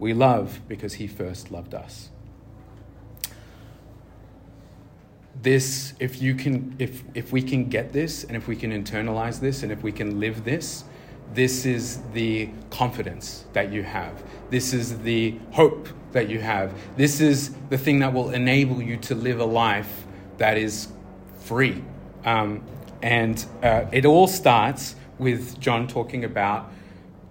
We 0.00 0.12
love 0.12 0.60
because 0.66 0.94
he 0.94 1.06
first 1.06 1.52
loved 1.52 1.74
us. 1.74 2.10
This, 5.40 5.94
if 6.00 6.20
you 6.20 6.34
can, 6.34 6.74
if, 6.80 7.04
if 7.14 7.30
we 7.30 7.42
can 7.42 7.68
get 7.68 7.92
this, 7.92 8.24
and 8.24 8.36
if 8.36 8.48
we 8.48 8.56
can 8.56 8.72
internalize 8.72 9.38
this, 9.38 9.62
and 9.62 9.70
if 9.70 9.84
we 9.84 9.92
can 9.92 10.18
live 10.18 10.44
this, 10.44 10.82
this 11.34 11.66
is 11.66 11.98
the 12.12 12.50
confidence 12.70 13.44
that 13.52 13.72
you 13.72 13.82
have. 13.82 14.22
This 14.50 14.72
is 14.72 15.00
the 15.00 15.38
hope 15.52 15.88
that 16.12 16.28
you 16.28 16.40
have. 16.40 16.72
This 16.96 17.20
is 17.20 17.54
the 17.68 17.78
thing 17.78 17.98
that 18.00 18.12
will 18.12 18.30
enable 18.30 18.82
you 18.82 18.96
to 18.98 19.14
live 19.14 19.40
a 19.40 19.44
life 19.44 20.06
that 20.38 20.56
is 20.56 20.88
free. 21.40 21.82
Um, 22.24 22.62
and 23.02 23.44
uh, 23.62 23.84
it 23.92 24.04
all 24.04 24.26
starts 24.26 24.96
with 25.18 25.60
John 25.60 25.86
talking 25.86 26.24
about 26.24 26.72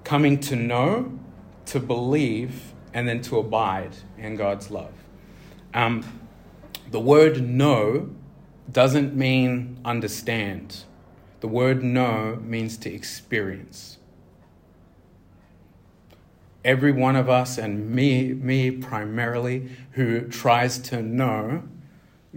coming 0.04 0.40
to 0.42 0.56
know, 0.56 1.20
to 1.66 1.80
believe, 1.80 2.74
and 2.94 3.08
then 3.08 3.22
to 3.24 3.40
abide 3.40 3.96
in 4.18 4.36
God's 4.36 4.72
love. 4.72 4.94
Um, 5.74 6.22
the 6.90 7.00
word 7.00 7.42
know 7.42 8.10
doesn't 8.72 9.16
mean 9.16 9.80
understand. 9.84 10.84
The 11.39 11.47
word 11.47 11.84
know 11.84 12.39
means 12.41 12.78
to 12.78 12.93
experience. 12.93 13.97
Every 16.65 16.91
one 16.91 17.15
of 17.15 17.30
us, 17.30 17.58
and 17.58 17.91
me, 17.91 18.34
me 18.34 18.71
primarily, 18.71 19.69
who 19.91 20.28
tries 20.28 20.80
to 20.80 21.02
know, 21.02 21.63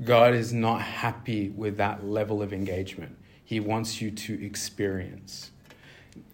God 0.05 0.35
is 0.35 0.53
not 0.53 0.83
happy 0.83 1.49
with 1.49 1.79
that 1.79 2.07
level 2.07 2.43
of 2.43 2.53
engagement. 2.53 3.17
He 3.45 3.59
wants 3.59 4.01
you 4.01 4.11
to 4.11 4.45
experience. 4.45 5.51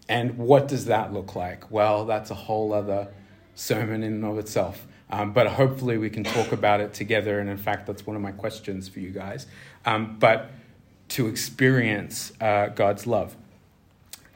And 0.07 0.37
what 0.37 0.67
does 0.67 0.85
that 0.85 1.11
look 1.11 1.35
like? 1.35 1.71
Well, 1.71 2.05
that's 2.05 2.29
a 2.29 2.35
whole 2.35 2.73
other 2.73 3.07
sermon 3.55 4.03
in 4.03 4.13
and 4.13 4.25
of 4.25 4.37
itself. 4.37 4.85
Um, 5.09 5.31
but 5.31 5.47
hopefully, 5.47 5.97
we 5.97 6.09
can 6.09 6.23
talk 6.23 6.51
about 6.51 6.81
it 6.81 6.93
together. 6.93 7.39
And 7.39 7.49
in 7.49 7.57
fact, 7.57 7.87
that's 7.87 8.05
one 8.05 8.15
of 8.15 8.21
my 8.21 8.31
questions 8.31 8.87
for 8.87 8.99
you 8.99 9.09
guys. 9.09 9.47
Um, 9.85 10.17
but 10.19 10.51
to 11.09 11.27
experience 11.27 12.31
uh, 12.41 12.67
God's 12.67 13.07
love 13.07 13.35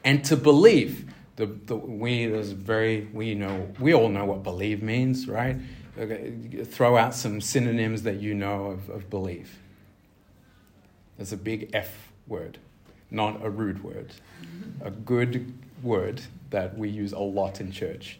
and 0.04 0.24
to 0.24 0.36
believe. 0.36 1.12
The, 1.36 1.46
the, 1.46 1.76
we 1.76 2.26
there's 2.26 2.52
very 2.52 3.08
we 3.12 3.34
know 3.34 3.72
we 3.80 3.94
all 3.94 4.08
know 4.08 4.24
what 4.26 4.42
believe 4.42 4.82
means, 4.82 5.26
right? 5.26 5.56
Okay, 5.98 6.32
throw 6.64 6.96
out 6.96 7.14
some 7.14 7.40
synonyms 7.40 8.02
that 8.02 8.20
you 8.20 8.34
know 8.34 8.66
of, 8.66 8.88
of 8.90 9.10
believe. 9.10 9.58
There's 11.16 11.32
a 11.32 11.36
big 11.36 11.70
F 11.74 12.12
word, 12.26 12.58
not 13.10 13.44
a 13.44 13.50
rude 13.50 13.82
word, 13.84 14.12
a 14.80 14.90
good 14.90 15.52
word 15.82 16.22
that 16.50 16.76
we 16.76 16.88
use 16.88 17.12
a 17.12 17.18
lot 17.18 17.60
in 17.60 17.72
church. 17.72 18.18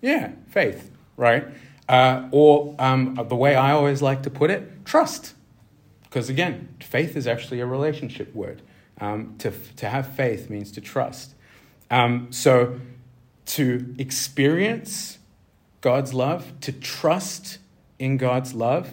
Yeah, 0.00 0.32
faith, 0.48 0.90
right? 1.16 1.46
Uh, 1.88 2.28
or 2.30 2.74
um, 2.78 3.14
the 3.28 3.36
way 3.36 3.54
I 3.54 3.72
always 3.72 4.02
like 4.02 4.22
to 4.22 4.30
put 4.30 4.50
it, 4.50 4.84
trust. 4.84 5.34
Because 6.12 6.28
again, 6.28 6.68
faith 6.78 7.16
is 7.16 7.26
actually 7.26 7.60
a 7.60 7.66
relationship 7.66 8.34
word. 8.34 8.60
Um, 9.00 9.34
to, 9.38 9.50
to 9.76 9.88
have 9.88 10.06
faith 10.06 10.50
means 10.50 10.70
to 10.72 10.82
trust. 10.82 11.34
Um, 11.90 12.30
so 12.30 12.78
to 13.46 13.94
experience 13.96 15.18
God's 15.80 16.12
love, 16.12 16.52
to 16.60 16.70
trust 16.70 17.60
in 17.98 18.18
God's 18.18 18.52
love, 18.52 18.92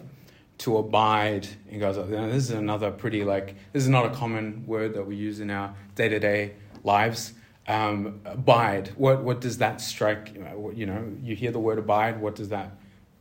to 0.60 0.78
abide 0.78 1.50
in 1.70 1.82
God's 1.82 1.98
love. 1.98 2.10
Now, 2.10 2.28
this 2.28 2.36
is 2.36 2.52
another 2.52 2.90
pretty, 2.90 3.26
like, 3.26 3.54
this 3.74 3.84
is 3.84 3.90
not 3.90 4.06
a 4.06 4.12
common 4.12 4.66
word 4.66 4.94
that 4.94 5.06
we 5.06 5.18
use 5.18 5.42
in 5.42 5.52
our 5.52 5.76
day 5.96 6.08
to 6.08 6.20
day 6.20 6.54
lives. 6.86 7.34
Um, 7.68 8.22
abide, 8.24 8.94
what, 8.96 9.26
what 9.26 9.42
does 9.42 9.58
that 9.58 9.82
strike? 9.82 10.34
You 10.34 10.86
know, 10.86 11.18
you 11.22 11.36
hear 11.36 11.52
the 11.52 11.60
word 11.60 11.80
abide, 11.80 12.22
what 12.22 12.36
does 12.36 12.48
that 12.48 12.78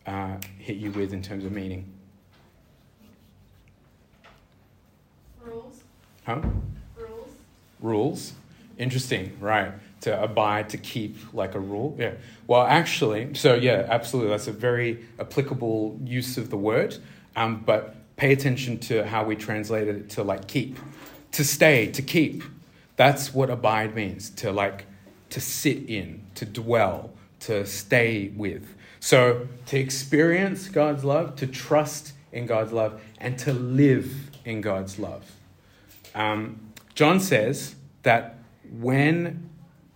uh, 0.06 0.36
hit 0.56 0.76
you 0.76 0.92
with 0.92 1.12
in 1.12 1.20
terms 1.20 1.44
of 1.44 1.50
meaning? 1.50 1.94
Rules. 5.48 5.82
Huh? 6.28 6.42
Rules. 6.94 7.30
Rules. 7.80 8.32
Interesting, 8.76 9.38
right? 9.40 9.72
To 10.02 10.22
abide, 10.22 10.68
to 10.68 10.76
keep 10.76 11.16
like 11.32 11.54
a 11.54 11.58
rule. 11.58 11.96
Yeah. 11.98 12.16
Well, 12.46 12.66
actually, 12.66 13.32
so 13.32 13.54
yeah, 13.54 13.86
absolutely. 13.88 14.32
That's 14.32 14.46
a 14.46 14.52
very 14.52 15.06
applicable 15.18 15.98
use 16.04 16.36
of 16.36 16.50
the 16.50 16.58
word. 16.58 16.98
Um, 17.34 17.62
but 17.64 17.94
pay 18.16 18.34
attention 18.34 18.78
to 18.80 19.06
how 19.06 19.24
we 19.24 19.36
translated 19.36 19.96
it 19.96 20.10
to 20.10 20.22
like 20.22 20.46
keep, 20.46 20.76
to 21.32 21.44
stay, 21.44 21.90
to 21.92 22.02
keep. 22.02 22.42
That's 22.96 23.32
what 23.32 23.48
abide 23.48 23.94
means. 23.94 24.28
To 24.30 24.52
like, 24.52 24.84
to 25.30 25.40
sit 25.40 25.88
in, 25.88 26.26
to 26.34 26.44
dwell, 26.44 27.10
to 27.40 27.64
stay 27.64 28.32
with. 28.36 28.74
So 29.00 29.48
to 29.64 29.78
experience 29.78 30.68
God's 30.68 31.04
love, 31.04 31.36
to 31.36 31.46
trust 31.46 32.12
in 32.32 32.44
God's 32.44 32.72
love, 32.72 33.00
and 33.16 33.38
to 33.38 33.54
live 33.54 34.12
in 34.44 34.60
God's 34.60 34.98
love. 34.98 35.24
Um, 36.14 36.60
John 36.94 37.20
says 37.20 37.74
that 38.02 38.38
when 38.70 39.50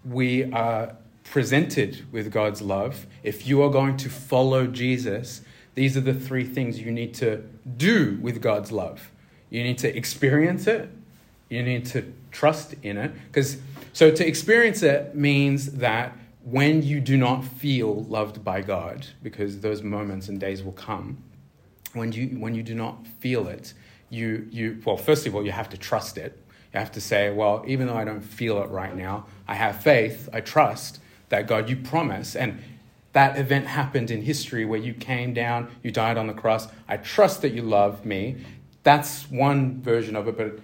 we 0.04 0.52
are 0.52 0.96
presented 1.24 2.12
with 2.12 2.30
God's 2.32 2.62
love, 2.62 3.06
if 3.22 3.46
you 3.46 3.62
are 3.62 3.70
going 3.70 3.96
to 3.98 4.08
follow 4.08 4.66
Jesus, 4.66 5.42
these 5.74 5.96
are 5.96 6.00
the 6.00 6.14
three 6.14 6.44
things 6.44 6.78
you 6.78 6.90
need 6.90 7.14
to 7.14 7.42
do 7.76 8.18
with 8.20 8.42
God's 8.42 8.72
love. 8.72 9.10
You 9.50 9.62
need 9.62 9.78
to 9.78 9.96
experience 9.96 10.66
it, 10.66 10.90
you 11.48 11.62
need 11.62 11.86
to 11.86 12.12
trust 12.30 12.74
in 12.82 12.96
it. 12.98 13.12
Because 13.26 13.58
so 13.92 14.10
to 14.10 14.26
experience 14.26 14.82
it 14.82 15.14
means 15.14 15.72
that 15.72 16.16
when 16.44 16.82
you 16.82 17.00
do 17.00 17.16
not 17.16 17.44
feel 17.44 18.04
loved 18.04 18.42
by 18.44 18.62
God, 18.62 19.06
because 19.22 19.60
those 19.60 19.82
moments 19.82 20.28
and 20.28 20.40
days 20.40 20.62
will 20.62 20.72
come, 20.72 21.22
when 21.92 22.12
you 22.12 22.28
when 22.38 22.54
you 22.54 22.62
do 22.62 22.74
not 22.74 23.06
feel 23.06 23.48
it, 23.48 23.74
you 24.12 24.46
you 24.50 24.80
well, 24.84 24.96
first 24.96 25.26
of 25.26 25.34
all, 25.34 25.44
you 25.44 25.52
have 25.52 25.70
to 25.70 25.78
trust 25.78 26.18
it. 26.18 26.38
You 26.72 26.78
have 26.78 26.92
to 26.92 27.00
say, 27.00 27.30
well, 27.30 27.64
even 27.66 27.86
though 27.86 27.96
I 27.96 28.04
don't 28.04 28.22
feel 28.22 28.62
it 28.62 28.70
right 28.70 28.96
now, 28.96 29.26
I 29.46 29.54
have 29.54 29.82
faith, 29.82 30.28
I 30.32 30.40
trust 30.40 31.00
that 31.28 31.46
God, 31.46 31.68
you 31.68 31.76
promise. 31.76 32.36
And 32.36 32.62
that 33.12 33.38
event 33.38 33.66
happened 33.66 34.10
in 34.10 34.22
history 34.22 34.64
where 34.64 34.78
you 34.78 34.94
came 34.94 35.34
down, 35.34 35.70
you 35.82 35.90
died 35.90 36.16
on 36.16 36.26
the 36.26 36.32
cross. 36.32 36.68
I 36.88 36.96
trust 36.96 37.42
that 37.42 37.52
you 37.52 37.62
love 37.62 38.06
me. 38.06 38.36
That's 38.84 39.30
one 39.30 39.82
version 39.82 40.16
of 40.16 40.28
it, 40.28 40.36
but 40.36 40.58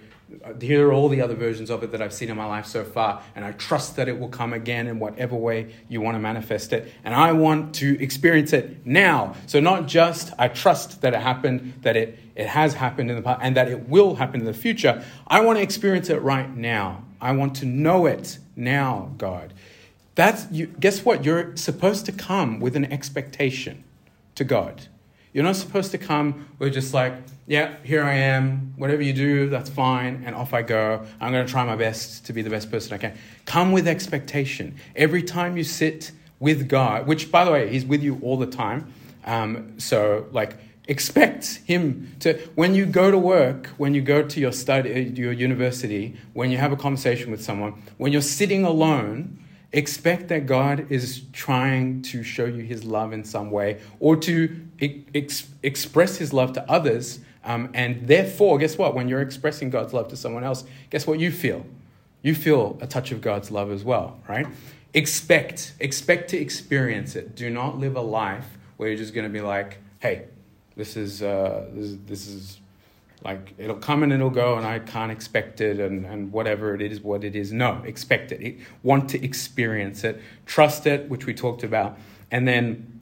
here 0.61 0.87
are 0.87 0.93
all 0.93 1.09
the 1.09 1.21
other 1.21 1.35
versions 1.35 1.69
of 1.69 1.83
it 1.83 1.91
that 1.91 2.01
I've 2.01 2.13
seen 2.13 2.29
in 2.29 2.37
my 2.37 2.45
life 2.45 2.65
so 2.65 2.83
far, 2.83 3.21
and 3.35 3.43
I 3.43 3.51
trust 3.53 3.95
that 3.95 4.07
it 4.07 4.19
will 4.19 4.29
come 4.29 4.53
again 4.53 4.87
in 4.87 4.99
whatever 4.99 5.35
way 5.35 5.73
you 5.87 6.01
want 6.01 6.15
to 6.15 6.19
manifest 6.19 6.71
it. 6.73 6.91
And 7.03 7.13
I 7.13 7.31
want 7.31 7.75
to 7.75 8.01
experience 8.01 8.53
it 8.53 8.85
now. 8.85 9.35
So, 9.47 9.59
not 9.59 9.87
just 9.87 10.31
I 10.37 10.47
trust 10.47 11.01
that 11.01 11.13
it 11.13 11.21
happened, 11.21 11.73
that 11.81 11.95
it, 11.95 12.19
it 12.35 12.47
has 12.47 12.75
happened 12.75 13.09
in 13.09 13.15
the 13.15 13.21
past, 13.21 13.39
and 13.43 13.57
that 13.57 13.69
it 13.69 13.89
will 13.89 14.15
happen 14.15 14.41
in 14.41 14.45
the 14.45 14.53
future. 14.53 15.03
I 15.27 15.41
want 15.41 15.57
to 15.57 15.63
experience 15.63 16.09
it 16.09 16.21
right 16.21 16.55
now. 16.55 17.03
I 17.21 17.31
want 17.33 17.55
to 17.57 17.65
know 17.65 18.05
it 18.05 18.37
now, 18.55 19.13
God. 19.17 19.53
That's, 20.15 20.47
you, 20.51 20.67
guess 20.67 21.03
what? 21.05 21.23
You're 21.23 21.55
supposed 21.55 22.05
to 22.05 22.11
come 22.11 22.59
with 22.59 22.75
an 22.75 22.85
expectation 22.91 23.83
to 24.35 24.43
God. 24.43 24.87
You're 25.33 25.43
not 25.43 25.55
supposed 25.55 25.91
to 25.91 25.97
come 25.97 26.47
with 26.57 26.73
just 26.73 26.93
like, 26.93 27.13
yeah, 27.45 27.75
here 27.83 28.03
I 28.03 28.13
am. 28.13 28.73
Whatever 28.77 29.01
you 29.01 29.13
do, 29.13 29.49
that's 29.49 29.69
fine. 29.69 30.23
And 30.25 30.35
off 30.35 30.53
I 30.53 30.61
go. 30.61 31.05
I'm 31.19 31.31
going 31.31 31.45
to 31.45 31.51
try 31.51 31.63
my 31.65 31.75
best 31.75 32.25
to 32.25 32.33
be 32.33 32.41
the 32.41 32.49
best 32.49 32.71
person 32.71 32.93
I 32.93 32.97
can. 32.97 33.17
Come 33.45 33.71
with 33.71 33.87
expectation. 33.87 34.75
Every 34.95 35.23
time 35.23 35.57
you 35.57 35.63
sit 35.63 36.11
with 36.39 36.67
God, 36.67 37.05
which, 37.05 37.31
by 37.31 37.45
the 37.45 37.51
way, 37.51 37.69
He's 37.69 37.85
with 37.85 38.01
you 38.01 38.19
all 38.23 38.37
the 38.37 38.47
time. 38.47 38.93
Um, 39.25 39.79
so, 39.79 40.27
like, 40.31 40.57
expect 40.87 41.61
Him 41.65 42.15
to, 42.21 42.33
when 42.55 42.73
you 42.73 42.85
go 42.85 43.11
to 43.11 43.17
work, 43.17 43.67
when 43.77 43.93
you 43.93 44.01
go 44.01 44.23
to 44.23 44.39
your 44.39 44.51
study, 44.51 45.13
your 45.15 45.31
university, 45.31 46.17
when 46.33 46.49
you 46.49 46.57
have 46.57 46.71
a 46.71 46.77
conversation 46.77 47.29
with 47.29 47.43
someone, 47.43 47.81
when 47.97 48.11
you're 48.11 48.21
sitting 48.21 48.63
alone, 48.63 49.37
expect 49.71 50.29
that 50.29 50.47
God 50.47 50.91
is 50.91 51.23
trying 51.33 52.01
to 52.03 52.23
show 52.23 52.45
you 52.45 52.63
his 52.63 52.83
love 52.83 53.13
in 53.13 53.23
some 53.23 53.51
way 53.51 53.79
or 53.99 54.15
to 54.17 54.67
ex- 54.81 55.47
express 55.63 56.17
his 56.17 56.33
love 56.33 56.53
to 56.53 56.69
others. 56.69 57.19
Um, 57.43 57.69
and 57.73 58.07
therefore, 58.07 58.57
guess 58.57 58.77
what? 58.77 58.95
When 58.95 59.07
you're 59.07 59.21
expressing 59.21 59.69
God's 59.69 59.93
love 59.93 60.07
to 60.09 60.17
someone 60.17 60.43
else, 60.43 60.63
guess 60.89 61.07
what 61.07 61.19
you 61.19 61.31
feel? 61.31 61.65
You 62.21 62.35
feel 62.35 62.77
a 62.81 62.87
touch 62.87 63.11
of 63.11 63.21
God's 63.21 63.49
love 63.49 63.71
as 63.71 63.83
well, 63.83 64.19
right? 64.27 64.47
Expect, 64.93 65.73
expect 65.79 66.29
to 66.31 66.37
experience 66.37 67.15
it. 67.15 67.35
Do 67.35 67.49
not 67.49 67.77
live 67.77 67.95
a 67.95 68.01
life 68.01 68.57
where 68.77 68.89
you're 68.89 68.97
just 68.97 69.13
going 69.13 69.27
to 69.27 69.33
be 69.33 69.41
like, 69.41 69.77
hey, 69.99 70.25
this 70.75 70.97
is, 70.97 71.23
uh, 71.23 71.67
this, 71.73 71.95
this 72.05 72.27
is 72.27 72.59
like 73.23 73.53
it'll 73.57 73.75
come 73.75 74.03
and 74.03 74.13
it'll 74.13 74.29
go 74.29 74.55
and 74.55 74.65
i 74.65 74.79
can't 74.79 75.11
expect 75.11 75.61
it 75.61 75.79
and, 75.79 76.05
and 76.05 76.31
whatever 76.31 76.73
it 76.73 76.81
is 76.81 77.01
what 77.01 77.23
it 77.23 77.35
is 77.35 77.51
no 77.51 77.81
expect 77.85 78.31
it. 78.31 78.57
want 78.83 79.09
to 79.09 79.23
experience 79.23 80.03
it 80.03 80.21
trust 80.45 80.87
it 80.87 81.09
which 81.09 81.25
we 81.25 81.33
talked 81.33 81.63
about 81.63 81.97
and 82.31 82.47
then 82.47 82.98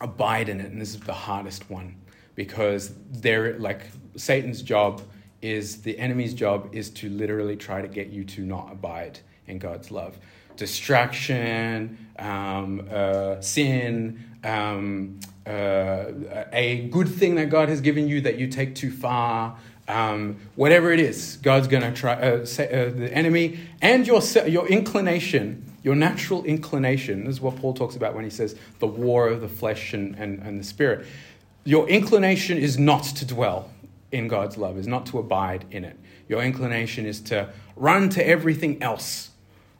abide 0.00 0.48
in 0.48 0.60
it 0.60 0.70
and 0.70 0.80
this 0.80 0.94
is 0.94 1.00
the 1.00 1.12
hardest 1.12 1.70
one 1.70 1.94
because 2.34 2.94
they're 3.10 3.58
like 3.58 3.82
satan's 4.16 4.62
job 4.62 5.02
is 5.40 5.82
the 5.82 5.98
enemy's 5.98 6.34
job 6.34 6.68
is 6.72 6.90
to 6.90 7.08
literally 7.08 7.56
try 7.56 7.82
to 7.82 7.88
get 7.88 8.08
you 8.08 8.24
to 8.24 8.42
not 8.42 8.72
abide 8.72 9.20
in 9.46 9.58
god's 9.58 9.90
love. 9.90 10.16
Distraction 10.56 11.98
um, 12.18 12.88
uh, 12.90 13.40
sin 13.40 14.24
um, 14.44 15.18
uh, 15.46 16.12
a 16.52 16.88
good 16.90 17.08
thing 17.08 17.34
that 17.34 17.50
God 17.50 17.68
has 17.68 17.80
given 17.80 18.08
you 18.08 18.20
that 18.22 18.38
you 18.38 18.46
take 18.46 18.74
too 18.74 18.90
far, 18.90 19.56
um, 19.88 20.38
whatever 20.54 20.92
it 20.92 21.00
is, 21.00 21.38
God's 21.42 21.68
going 21.68 21.82
to 21.82 21.92
try, 21.92 22.14
uh, 22.14 22.46
say, 22.46 22.66
uh, 22.66 22.90
the 22.90 23.12
enemy 23.12 23.58
and 23.82 24.06
your, 24.06 24.22
your 24.46 24.66
inclination, 24.68 25.70
your 25.84 25.94
natural 25.94 26.42
inclination, 26.44 27.26
is 27.28 27.40
what 27.40 27.56
Paul 27.56 27.74
talks 27.74 27.94
about 27.94 28.14
when 28.14 28.24
he 28.24 28.30
says 28.30 28.56
the 28.80 28.86
war 28.86 29.28
of 29.28 29.40
the 29.40 29.48
flesh 29.48 29.94
and, 29.94 30.16
and, 30.16 30.40
and 30.40 30.58
the 30.58 30.64
spirit. 30.64 31.06
Your 31.64 31.88
inclination 31.88 32.58
is 32.58 32.78
not 32.78 33.04
to 33.04 33.24
dwell 33.24 33.70
in 34.10 34.26
God's 34.26 34.56
love, 34.56 34.78
is 34.78 34.88
not 34.88 35.06
to 35.06 35.18
abide 35.18 35.66
in 35.70 35.84
it. 35.84 35.96
Your 36.28 36.42
inclination 36.42 37.04
is 37.04 37.20
to 37.22 37.50
run 37.76 38.08
to 38.10 38.26
everything 38.26 38.82
else. 38.82 39.30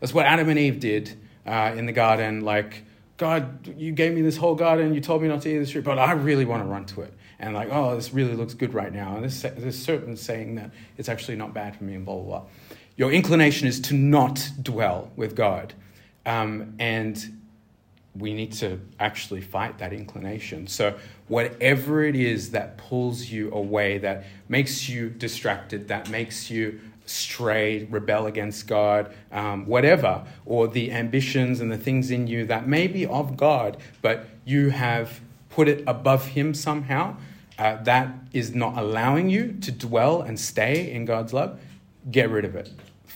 That's 0.00 0.12
what 0.12 0.26
Adam 0.26 0.48
and 0.50 0.58
Eve 0.58 0.78
did 0.78 1.18
uh, 1.46 1.74
in 1.76 1.86
the 1.86 1.92
garden, 1.92 2.42
like, 2.42 2.84
God, 3.16 3.74
you 3.78 3.92
gave 3.92 4.14
me 4.14 4.22
this 4.22 4.36
whole 4.36 4.56
garden, 4.56 4.92
you 4.92 5.00
told 5.00 5.22
me 5.22 5.28
not 5.28 5.42
to 5.42 5.48
eat 5.48 5.58
this 5.58 5.70
fruit, 5.70 5.84
but 5.84 5.98
I 5.98 6.12
really 6.12 6.44
want 6.44 6.62
to 6.62 6.68
run 6.68 6.84
to 6.86 7.02
it. 7.02 7.14
And 7.38 7.54
like, 7.54 7.68
oh, 7.70 7.94
this 7.94 8.12
really 8.12 8.34
looks 8.34 8.54
good 8.54 8.74
right 8.74 8.92
now. 8.92 9.16
And 9.16 9.24
this, 9.24 9.42
this 9.42 9.82
serpent 9.82 10.18
saying 10.18 10.56
that 10.56 10.70
it's 10.98 11.08
actually 11.08 11.36
not 11.36 11.54
bad 11.54 11.76
for 11.76 11.84
me, 11.84 11.94
and 11.94 12.04
blah, 12.04 12.14
blah, 12.14 12.24
blah. 12.24 12.42
Your 12.96 13.12
inclination 13.12 13.68
is 13.68 13.80
to 13.82 13.94
not 13.94 14.50
dwell 14.62 15.10
with 15.16 15.34
God. 15.34 15.74
Um, 16.26 16.74
and 16.78 17.40
we 18.16 18.32
need 18.32 18.52
to 18.52 18.80
actually 19.00 19.40
fight 19.40 19.78
that 19.78 19.92
inclination. 19.92 20.66
So, 20.66 20.94
whatever 21.28 22.04
it 22.04 22.14
is 22.14 22.52
that 22.52 22.78
pulls 22.78 23.30
you 23.30 23.52
away, 23.52 23.98
that 23.98 24.24
makes 24.48 24.88
you 24.88 25.10
distracted, 25.10 25.88
that 25.88 26.08
makes 26.10 26.50
you 26.50 26.80
stray, 27.06 27.84
rebel 27.84 28.26
against 28.26 28.66
God, 28.66 29.14
um, 29.30 29.66
whatever, 29.66 30.24
or 30.46 30.68
the 30.68 30.92
ambitions 30.92 31.60
and 31.60 31.70
the 31.70 31.76
things 31.78 32.10
in 32.10 32.26
you 32.26 32.46
that 32.46 32.66
may 32.66 32.86
be 32.86 33.04
of 33.06 33.36
God, 33.36 33.76
but 34.00 34.26
you 34.44 34.70
have 34.70 35.20
put 35.50 35.68
it 35.68 35.84
above 35.86 36.28
Him 36.28 36.54
somehow, 36.54 37.16
uh, 37.58 37.76
that 37.82 38.14
is 38.32 38.54
not 38.54 38.76
allowing 38.76 39.28
you 39.28 39.52
to 39.60 39.70
dwell 39.70 40.22
and 40.22 40.38
stay 40.38 40.90
in 40.90 41.04
God's 41.04 41.32
love, 41.32 41.60
get 42.10 42.30
rid 42.30 42.44
of 42.44 42.56
it. 42.56 42.70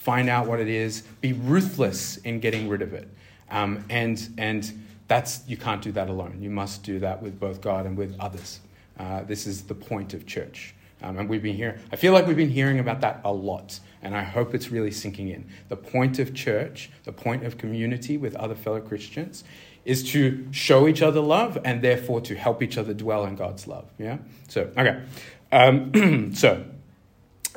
Find 0.09 0.27
out 0.27 0.47
what 0.47 0.59
it 0.59 0.67
is. 0.67 1.01
Be 1.21 1.33
ruthless 1.33 2.17
in 2.17 2.39
getting 2.39 2.67
rid 2.67 2.81
of 2.81 2.95
it. 2.95 3.07
Um, 3.51 3.85
and, 3.91 4.27
and 4.39 4.83
that's, 5.07 5.41
you 5.47 5.55
can't 5.55 5.83
do 5.83 5.91
that 5.91 6.09
alone. 6.09 6.39
You 6.41 6.49
must 6.49 6.81
do 6.81 6.97
that 7.01 7.21
with 7.21 7.39
both 7.39 7.61
God 7.61 7.85
and 7.85 7.95
with 7.95 8.15
others. 8.19 8.59
Uh, 8.97 9.21
this 9.21 9.45
is 9.45 9.65
the 9.65 9.75
point 9.75 10.15
of 10.15 10.25
church. 10.25 10.73
Um, 11.03 11.19
and 11.19 11.29
we've 11.29 11.43
been 11.43 11.55
hearing, 11.55 11.77
I 11.91 11.95
feel 11.95 12.11
like 12.11 12.25
we've 12.25 12.35
been 12.35 12.49
hearing 12.49 12.79
about 12.79 13.01
that 13.01 13.21
a 13.23 13.31
lot, 13.31 13.79
and 14.01 14.17
I 14.17 14.23
hope 14.23 14.55
it's 14.55 14.71
really 14.71 14.89
sinking 14.89 15.29
in. 15.29 15.47
The 15.67 15.77
point 15.77 16.17
of 16.17 16.33
church, 16.33 16.89
the 17.03 17.13
point 17.13 17.45
of 17.45 17.59
community 17.59 18.17
with 18.17 18.35
other 18.35 18.55
fellow 18.55 18.81
Christians, 18.81 19.43
is 19.85 20.11
to 20.13 20.47
show 20.49 20.87
each 20.87 21.03
other 21.03 21.19
love 21.19 21.55
and 21.63 21.83
therefore 21.83 22.19
to 22.21 22.35
help 22.35 22.63
each 22.63 22.79
other 22.79 22.95
dwell 22.95 23.25
in 23.25 23.35
God's 23.35 23.67
love. 23.67 23.85
Yeah? 23.99 24.17
So, 24.47 24.71
okay. 24.75 25.03
Um, 25.51 26.33
so, 26.33 26.65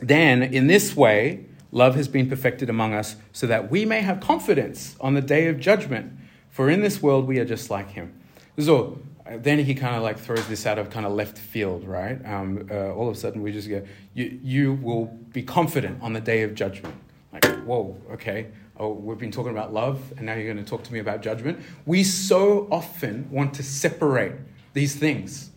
then 0.02 0.42
in 0.42 0.66
this 0.66 0.94
way, 0.94 1.46
love 1.72 1.96
has 1.96 2.06
been 2.06 2.28
perfected 2.28 2.70
among 2.70 2.94
us 2.94 3.16
so 3.32 3.46
that 3.48 3.70
we 3.70 3.84
may 3.84 4.02
have 4.02 4.20
confidence 4.20 4.94
on 5.00 5.14
the 5.14 5.20
day 5.20 5.48
of 5.48 5.58
judgment. 5.58 6.12
For 6.50 6.70
in 6.70 6.82
this 6.82 7.02
world 7.02 7.26
we 7.26 7.38
are 7.40 7.44
just 7.44 7.70
like 7.70 7.90
him. 7.90 8.20
So, 8.58 8.98
then 9.38 9.60
he 9.60 9.74
kind 9.74 9.96
of 9.96 10.02
like 10.02 10.18
throws 10.18 10.46
this 10.48 10.66
out 10.66 10.78
of 10.78 10.90
kind 10.90 11.06
of 11.06 11.12
left 11.12 11.38
field, 11.38 11.86
right? 11.86 12.24
Um, 12.26 12.68
uh, 12.70 12.92
all 12.92 13.08
of 13.08 13.16
a 13.16 13.18
sudden, 13.18 13.42
we 13.42 13.52
just 13.52 13.68
go, 13.68 13.82
you, 14.14 14.38
you 14.42 14.74
will 14.74 15.06
be 15.32 15.42
confident 15.42 16.02
on 16.02 16.12
the 16.12 16.20
day 16.20 16.42
of 16.42 16.54
judgment. 16.54 16.94
Like, 17.32 17.44
whoa, 17.64 17.96
okay. 18.12 18.48
Oh, 18.78 18.90
we've 18.92 19.18
been 19.18 19.30
talking 19.30 19.52
about 19.52 19.72
love, 19.72 20.12
and 20.16 20.26
now 20.26 20.34
you're 20.34 20.52
going 20.52 20.62
to 20.62 20.68
talk 20.68 20.82
to 20.84 20.92
me 20.92 20.98
about 20.98 21.22
judgment. 21.22 21.60
We 21.86 22.04
so 22.04 22.66
often 22.70 23.30
want 23.30 23.54
to 23.54 23.62
separate 23.62 24.32
these 24.72 24.96
things. 24.96 25.50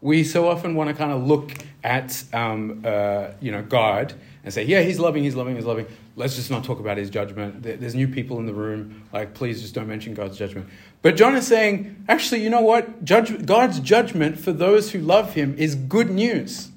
We 0.00 0.24
so 0.24 0.48
often 0.48 0.74
want 0.74 0.88
to 0.88 0.94
kind 0.94 1.12
of 1.12 1.22
look 1.26 1.52
at 1.84 2.24
um, 2.32 2.82
uh, 2.84 3.28
you 3.40 3.52
know 3.52 3.62
God 3.62 4.14
and 4.44 4.52
say, 4.52 4.64
yeah, 4.64 4.80
he's 4.80 4.98
loving, 4.98 5.22
he's 5.22 5.34
loving, 5.34 5.54
he's 5.54 5.64
loving. 5.64 5.86
Let's 6.16 6.34
just 6.34 6.50
not 6.50 6.64
talk 6.64 6.80
about 6.80 6.96
his 6.96 7.10
judgment. 7.10 7.62
There's 7.62 7.94
new 7.94 8.08
people 8.08 8.38
in 8.38 8.46
the 8.46 8.54
room. 8.54 9.02
Like, 9.12 9.34
please 9.34 9.62
just 9.62 9.74
don't 9.74 9.86
mention 9.86 10.14
God's 10.14 10.36
judgment. 10.36 10.68
But 11.00 11.16
John 11.16 11.36
is 11.36 11.46
saying, 11.46 12.04
actually, 12.08 12.42
you 12.42 12.50
know 12.50 12.60
what? 12.60 13.04
Judge, 13.04 13.46
God's 13.46 13.78
judgment 13.80 14.38
for 14.38 14.52
those 14.52 14.90
who 14.90 14.98
love 14.98 15.34
him 15.34 15.54
is 15.58 15.74
good 15.74 16.10
news. 16.10 16.70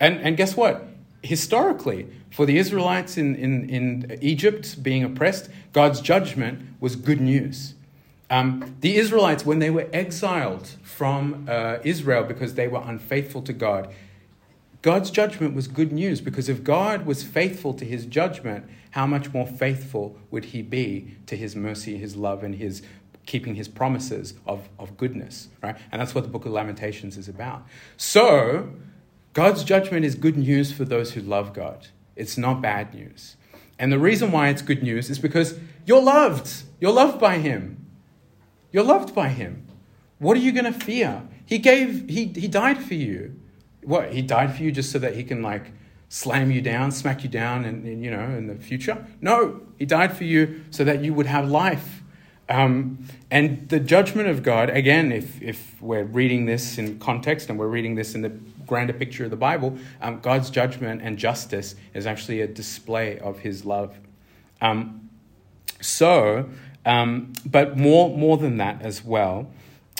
And, 0.00 0.18
and 0.20 0.36
guess 0.36 0.56
what? 0.56 0.88
Historically, 1.22 2.08
for 2.30 2.44
the 2.44 2.58
Israelites 2.58 3.16
in, 3.16 3.34
in, 3.36 3.70
in 3.70 4.18
Egypt 4.20 4.82
being 4.82 5.04
oppressed, 5.04 5.48
God's 5.72 6.00
judgment 6.00 6.60
was 6.80 6.96
good 6.96 7.20
news. 7.20 7.74
Um, 8.28 8.76
the 8.80 8.96
Israelites, 8.96 9.46
when 9.46 9.60
they 9.60 9.70
were 9.70 9.88
exiled 9.92 10.68
from 10.82 11.46
uh, 11.48 11.78
Israel 11.84 12.24
because 12.24 12.54
they 12.54 12.66
were 12.66 12.82
unfaithful 12.84 13.42
to 13.42 13.52
God, 13.52 13.94
God's 14.86 15.10
judgment 15.10 15.52
was 15.52 15.66
good 15.66 15.90
news 15.90 16.20
because 16.20 16.48
if 16.48 16.62
God 16.62 17.06
was 17.06 17.24
faithful 17.24 17.74
to 17.74 17.84
his 17.84 18.06
judgment, 18.06 18.66
how 18.92 19.04
much 19.04 19.32
more 19.32 19.44
faithful 19.44 20.16
would 20.30 20.44
he 20.44 20.62
be 20.62 21.16
to 21.26 21.36
his 21.36 21.56
mercy, 21.56 21.98
his 21.98 22.14
love, 22.14 22.44
and 22.44 22.54
his 22.54 22.82
keeping 23.26 23.56
his 23.56 23.66
promises 23.66 24.34
of, 24.46 24.68
of 24.78 24.96
goodness, 24.96 25.48
right? 25.60 25.76
And 25.90 26.00
that's 26.00 26.14
what 26.14 26.22
the 26.22 26.30
book 26.30 26.46
of 26.46 26.52
Lamentations 26.52 27.16
is 27.16 27.28
about. 27.28 27.66
So, 27.96 28.74
God's 29.32 29.64
judgment 29.64 30.04
is 30.04 30.14
good 30.14 30.36
news 30.36 30.70
for 30.70 30.84
those 30.84 31.14
who 31.14 31.20
love 31.20 31.52
God. 31.52 31.88
It's 32.14 32.38
not 32.38 32.62
bad 32.62 32.94
news. 32.94 33.34
And 33.80 33.90
the 33.90 33.98
reason 33.98 34.30
why 34.30 34.50
it's 34.50 34.62
good 34.62 34.84
news 34.84 35.10
is 35.10 35.18
because 35.18 35.58
you're 35.84 36.00
loved. 36.00 36.62
You're 36.78 36.92
loved 36.92 37.18
by 37.18 37.38
him. 37.38 37.84
You're 38.70 38.84
loved 38.84 39.16
by 39.16 39.30
him. 39.30 39.66
What 40.20 40.36
are 40.36 40.40
you 40.40 40.52
going 40.52 40.72
to 40.72 40.78
fear? 40.78 41.24
He 41.44 41.58
gave 41.58 42.08
he 42.08 42.26
he 42.26 42.46
died 42.46 42.80
for 42.80 42.94
you. 42.94 43.34
What? 43.86 44.12
He 44.12 44.20
died 44.20 44.54
for 44.54 44.64
you 44.64 44.72
just 44.72 44.90
so 44.90 44.98
that 44.98 45.14
he 45.14 45.22
can 45.22 45.42
like 45.42 45.70
slam 46.08 46.50
you 46.50 46.60
down, 46.60 46.90
smack 46.90 47.22
you 47.22 47.28
down 47.28 47.64
and, 47.64 48.04
you 48.04 48.10
know 48.10 48.24
in 48.24 48.48
the 48.48 48.56
future? 48.56 49.06
No, 49.20 49.60
he 49.78 49.86
died 49.86 50.16
for 50.16 50.24
you 50.24 50.64
so 50.70 50.84
that 50.84 51.04
you 51.04 51.14
would 51.14 51.26
have 51.26 51.48
life. 51.48 52.02
Um, 52.48 53.06
and 53.30 53.68
the 53.68 53.78
judgment 53.78 54.28
of 54.28 54.42
God, 54.42 54.70
again, 54.70 55.12
if, 55.12 55.40
if 55.40 55.80
we're 55.80 56.04
reading 56.04 56.46
this 56.46 56.78
in 56.78 56.98
context 56.98 57.48
and 57.48 57.58
we're 57.58 57.68
reading 57.68 57.94
this 57.94 58.14
in 58.14 58.22
the 58.22 58.30
grander 58.66 58.92
picture 58.92 59.24
of 59.24 59.30
the 59.30 59.36
Bible, 59.36 59.78
um, 60.00 60.20
God's 60.20 60.50
judgment 60.50 61.00
and 61.02 61.16
justice 61.16 61.76
is 61.94 62.06
actually 62.06 62.40
a 62.40 62.48
display 62.48 63.20
of 63.20 63.40
his 63.40 63.64
love. 63.64 63.96
Um, 64.60 65.10
so, 65.80 66.48
um, 66.84 67.32
but 67.44 67.76
more, 67.76 68.16
more 68.16 68.36
than 68.36 68.56
that 68.58 68.82
as 68.82 69.04
well, 69.04 69.48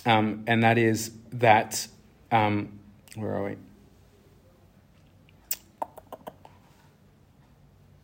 um, 0.04 0.44
and 0.46 0.62
that 0.62 0.78
is 0.78 1.12
that, 1.32 1.86
um, 2.30 2.78
where 3.16 3.34
are 3.34 3.44
we? 3.44 3.56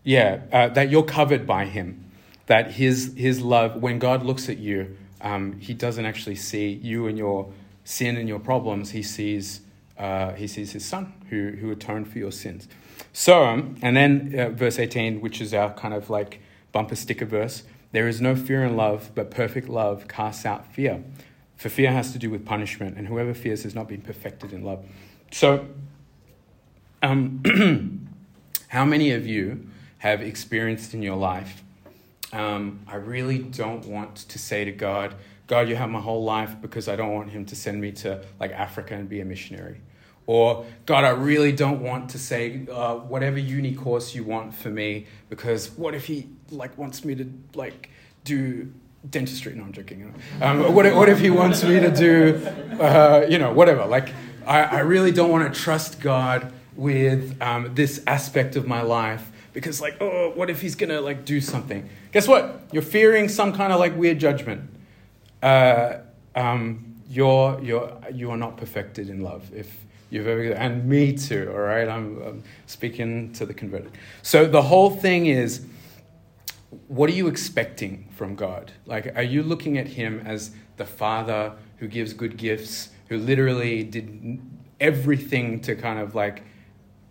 Yeah, 0.04 0.42
uh, 0.52 0.68
that 0.68 0.90
you're 0.90 1.04
covered 1.04 1.46
by 1.46 1.66
him. 1.66 2.10
That 2.46 2.72
his, 2.72 3.14
his 3.16 3.40
love, 3.40 3.76
when 3.76 3.98
God 3.98 4.24
looks 4.24 4.48
at 4.48 4.58
you, 4.58 4.96
um, 5.20 5.58
he 5.60 5.74
doesn't 5.74 6.04
actually 6.04 6.34
see 6.36 6.70
you 6.70 7.06
and 7.06 7.16
your 7.16 7.52
sin 7.84 8.16
and 8.16 8.28
your 8.28 8.40
problems. 8.40 8.90
He 8.90 9.02
sees, 9.02 9.60
uh, 9.96 10.32
he 10.32 10.46
sees 10.46 10.72
his 10.72 10.84
son 10.84 11.12
who, 11.30 11.50
who 11.50 11.70
atoned 11.70 12.08
for 12.08 12.18
your 12.18 12.32
sins. 12.32 12.68
So, 13.12 13.44
um, 13.44 13.76
and 13.82 13.96
then 13.96 14.34
uh, 14.36 14.48
verse 14.50 14.78
18, 14.78 15.20
which 15.20 15.40
is 15.40 15.54
our 15.54 15.72
kind 15.72 15.94
of 15.94 16.10
like 16.10 16.40
bumper 16.72 16.96
sticker 16.96 17.26
verse 17.26 17.62
there 17.92 18.08
is 18.08 18.20
no 18.20 18.34
fear 18.34 18.64
in 18.64 18.76
love, 18.76 19.10
but 19.14 19.30
perfect 19.30 19.68
love 19.68 20.08
casts 20.08 20.44
out 20.44 20.66
fear. 20.72 21.04
For 21.56 21.68
fear 21.68 21.92
has 21.92 22.12
to 22.12 22.18
do 22.18 22.30
with 22.30 22.44
punishment, 22.44 22.96
and 22.96 23.06
whoever 23.06 23.34
fears 23.34 23.62
has 23.62 23.74
not 23.74 23.86
been 23.86 24.00
perfected 24.00 24.52
in 24.52 24.64
love. 24.64 24.84
So, 25.30 25.66
um, 27.02 28.08
how 28.68 28.84
many 28.84 29.12
of 29.12 29.26
you 29.26 29.68
have 30.02 30.20
experienced 30.20 30.94
in 30.94 31.00
your 31.00 31.14
life? 31.14 31.62
Um, 32.32 32.80
I 32.88 32.96
really 32.96 33.38
don't 33.38 33.86
want 33.86 34.16
to 34.16 34.36
say 34.36 34.64
to 34.64 34.72
God, 34.72 35.14
God, 35.46 35.68
you 35.68 35.76
have 35.76 35.90
my 35.90 36.00
whole 36.00 36.24
life 36.24 36.60
because 36.60 36.88
I 36.88 36.96
don't 36.96 37.14
want 37.14 37.30
Him 37.30 37.46
to 37.46 37.54
send 37.54 37.80
me 37.80 37.92
to 38.02 38.20
like 38.40 38.50
Africa 38.50 38.94
and 38.94 39.08
be 39.08 39.20
a 39.20 39.24
missionary. 39.24 39.80
Or, 40.26 40.66
God, 40.86 41.04
I 41.04 41.10
really 41.10 41.52
don't 41.52 41.82
want 41.82 42.10
to 42.10 42.18
say 42.18 42.66
uh, 42.68 42.96
whatever 42.96 43.38
uni 43.38 43.76
course 43.76 44.12
you 44.12 44.24
want 44.24 44.54
for 44.54 44.70
me 44.70 45.06
because 45.30 45.70
what 45.70 45.94
if 45.94 46.06
He 46.06 46.30
like 46.50 46.76
wants 46.76 47.04
me 47.04 47.14
to 47.14 47.32
like 47.54 47.88
do 48.24 48.72
dentistry? 49.08 49.54
No, 49.54 49.62
I'm 49.62 49.72
joking. 49.72 50.12
Um, 50.40 50.74
what, 50.74 50.84
if, 50.84 50.96
what 50.96 51.10
if 51.10 51.20
He 51.20 51.30
wants 51.30 51.62
me 51.62 51.78
to 51.78 51.92
do, 51.92 52.44
uh, 52.80 53.24
you 53.28 53.38
know, 53.38 53.52
whatever? 53.52 53.86
Like, 53.86 54.08
I, 54.48 54.62
I 54.62 54.78
really 54.80 55.12
don't 55.12 55.30
want 55.30 55.54
to 55.54 55.60
trust 55.60 56.00
God 56.00 56.52
with 56.74 57.40
um, 57.40 57.72
this 57.76 58.02
aspect 58.08 58.56
of 58.56 58.66
my 58.66 58.82
life 58.82 59.28
because 59.52 59.80
like 59.80 59.96
oh 60.00 60.30
what 60.34 60.50
if 60.50 60.60
he's 60.60 60.74
gonna 60.74 61.00
like 61.00 61.24
do 61.24 61.40
something? 61.40 61.88
Guess 62.12 62.28
what? 62.28 62.62
You're 62.72 62.82
fearing 62.82 63.28
some 63.28 63.52
kind 63.52 63.72
of 63.72 63.80
like 63.80 63.96
weird 63.96 64.18
judgment. 64.18 64.70
Uh, 65.42 65.98
um, 66.34 66.94
you're 67.08 67.60
you're 67.62 67.98
you 68.12 68.30
are 68.30 68.36
not 68.36 68.56
perfected 68.56 69.08
in 69.08 69.20
love 69.20 69.50
if 69.54 69.84
you've 70.10 70.26
ever 70.26 70.52
and 70.52 70.86
me 70.86 71.12
too 71.12 71.50
all 71.52 71.60
right? 71.60 71.88
I'm, 71.88 72.22
I'm 72.22 72.44
speaking 72.66 73.32
to 73.34 73.46
the 73.46 73.54
converted. 73.54 73.92
So 74.22 74.46
the 74.46 74.62
whole 74.62 74.90
thing 74.90 75.26
is 75.26 75.66
what 76.88 77.10
are 77.10 77.14
you 77.14 77.28
expecting 77.28 78.08
from 78.16 78.34
god? 78.34 78.72
Like 78.86 79.14
are 79.16 79.22
you 79.22 79.42
looking 79.42 79.76
at 79.78 79.86
him 79.86 80.22
as 80.24 80.52
the 80.76 80.86
father 80.86 81.52
who 81.76 81.88
gives 81.88 82.12
good 82.14 82.36
gifts 82.36 82.90
who 83.08 83.18
literally 83.18 83.84
did 83.84 84.40
everything 84.80 85.60
to 85.60 85.74
kind 85.74 85.98
of 85.98 86.14
like 86.14 86.42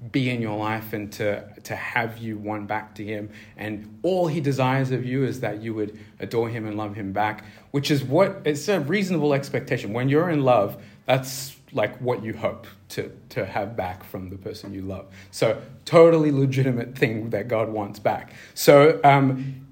be 0.09 0.29
in 0.29 0.41
your 0.41 0.57
life 0.57 0.93
and 0.93 1.11
to, 1.13 1.43
to 1.63 1.75
have 1.75 2.17
you 2.17 2.37
won 2.37 2.65
back 2.65 2.95
to 2.95 3.05
him. 3.05 3.29
And 3.55 3.99
all 4.01 4.27
he 4.27 4.41
desires 4.41 4.91
of 4.91 5.05
you 5.05 5.23
is 5.23 5.41
that 5.41 5.61
you 5.61 5.75
would 5.75 5.99
adore 6.19 6.49
him 6.49 6.65
and 6.65 6.75
love 6.75 6.95
him 6.95 7.11
back, 7.11 7.45
which 7.69 7.91
is 7.91 8.03
what 8.03 8.41
it's 8.43 8.67
a 8.67 8.79
reasonable 8.79 9.33
expectation. 9.33 9.93
When 9.93 10.09
you're 10.09 10.29
in 10.29 10.43
love, 10.43 10.81
that's 11.05 11.55
like 11.73 11.97
what 12.01 12.23
you 12.23 12.33
hope 12.33 12.65
to, 12.89 13.11
to 13.29 13.45
have 13.45 13.75
back 13.75 14.03
from 14.03 14.29
the 14.29 14.37
person 14.37 14.73
you 14.73 14.81
love. 14.81 15.05
So, 15.29 15.61
totally 15.85 16.31
legitimate 16.31 16.97
thing 16.97 17.29
that 17.29 17.47
God 17.47 17.69
wants 17.69 17.99
back. 17.99 18.33
So, 18.53 18.99
um, 19.03 19.67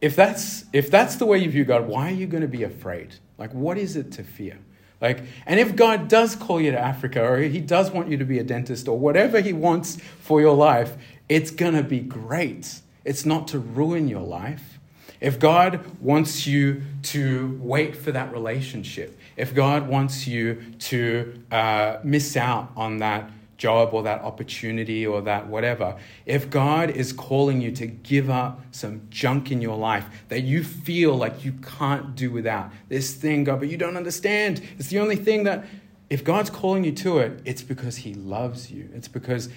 if 0.00 0.16
that's 0.16 0.64
if 0.72 0.90
that's 0.90 1.16
the 1.16 1.26
way 1.26 1.38
you 1.38 1.50
view 1.50 1.64
God, 1.64 1.86
why 1.86 2.08
are 2.08 2.14
you 2.14 2.26
going 2.26 2.42
to 2.42 2.48
be 2.48 2.62
afraid? 2.62 3.16
Like, 3.36 3.52
what 3.52 3.78
is 3.78 3.96
it 3.96 4.12
to 4.12 4.24
fear? 4.24 4.58
Like, 5.00 5.22
and 5.46 5.60
if 5.60 5.76
God 5.76 6.08
does 6.08 6.34
call 6.34 6.60
you 6.60 6.72
to 6.72 6.78
Africa, 6.78 7.22
or 7.22 7.38
He 7.38 7.60
does 7.60 7.90
want 7.90 8.08
you 8.08 8.16
to 8.16 8.24
be 8.24 8.38
a 8.38 8.44
dentist, 8.44 8.88
or 8.88 8.98
whatever 8.98 9.40
He 9.40 9.52
wants 9.52 9.98
for 10.20 10.40
your 10.40 10.56
life, 10.56 10.96
it's 11.28 11.50
gonna 11.50 11.82
be 11.82 12.00
great. 12.00 12.80
It's 13.04 13.24
not 13.24 13.48
to 13.48 13.58
ruin 13.58 14.08
your 14.08 14.24
life. 14.24 14.78
If 15.20 15.38
God 15.38 15.84
wants 16.00 16.46
you 16.46 16.82
to 17.04 17.58
wait 17.60 17.96
for 17.96 18.12
that 18.12 18.32
relationship, 18.32 19.18
if 19.36 19.54
God 19.54 19.88
wants 19.88 20.26
you 20.26 20.62
to 20.80 21.42
uh, 21.50 21.98
miss 22.04 22.36
out 22.36 22.70
on 22.76 22.98
that 22.98 23.30
job 23.58 23.92
or 23.92 24.04
that 24.04 24.22
opportunity 24.22 25.06
or 25.06 25.20
that 25.22 25.48
whatever, 25.48 25.96
if 26.24 26.48
God 26.48 26.90
is 26.90 27.12
calling 27.12 27.60
you 27.60 27.72
to 27.72 27.86
give 27.86 28.30
up 28.30 28.60
some 28.70 29.02
junk 29.10 29.50
in 29.50 29.60
your 29.60 29.76
life 29.76 30.06
that 30.28 30.42
you 30.42 30.64
feel 30.64 31.16
like 31.16 31.44
you 31.44 31.52
can't 31.52 32.14
do 32.14 32.30
without, 32.30 32.70
this 32.88 33.12
thing, 33.14 33.44
God, 33.44 33.58
but 33.58 33.68
you 33.68 33.76
don't 33.76 33.96
understand, 33.96 34.62
it's 34.78 34.88
the 34.88 35.00
only 35.00 35.16
thing 35.16 35.42
that, 35.44 35.66
if 36.08 36.24
God's 36.24 36.48
calling 36.48 36.84
you 36.84 36.92
to 36.92 37.18
it, 37.18 37.42
it's 37.44 37.62
because 37.62 37.98
He 37.98 38.14
loves 38.14 38.70
you. 38.70 38.88
It's 38.94 39.08
because 39.08 39.50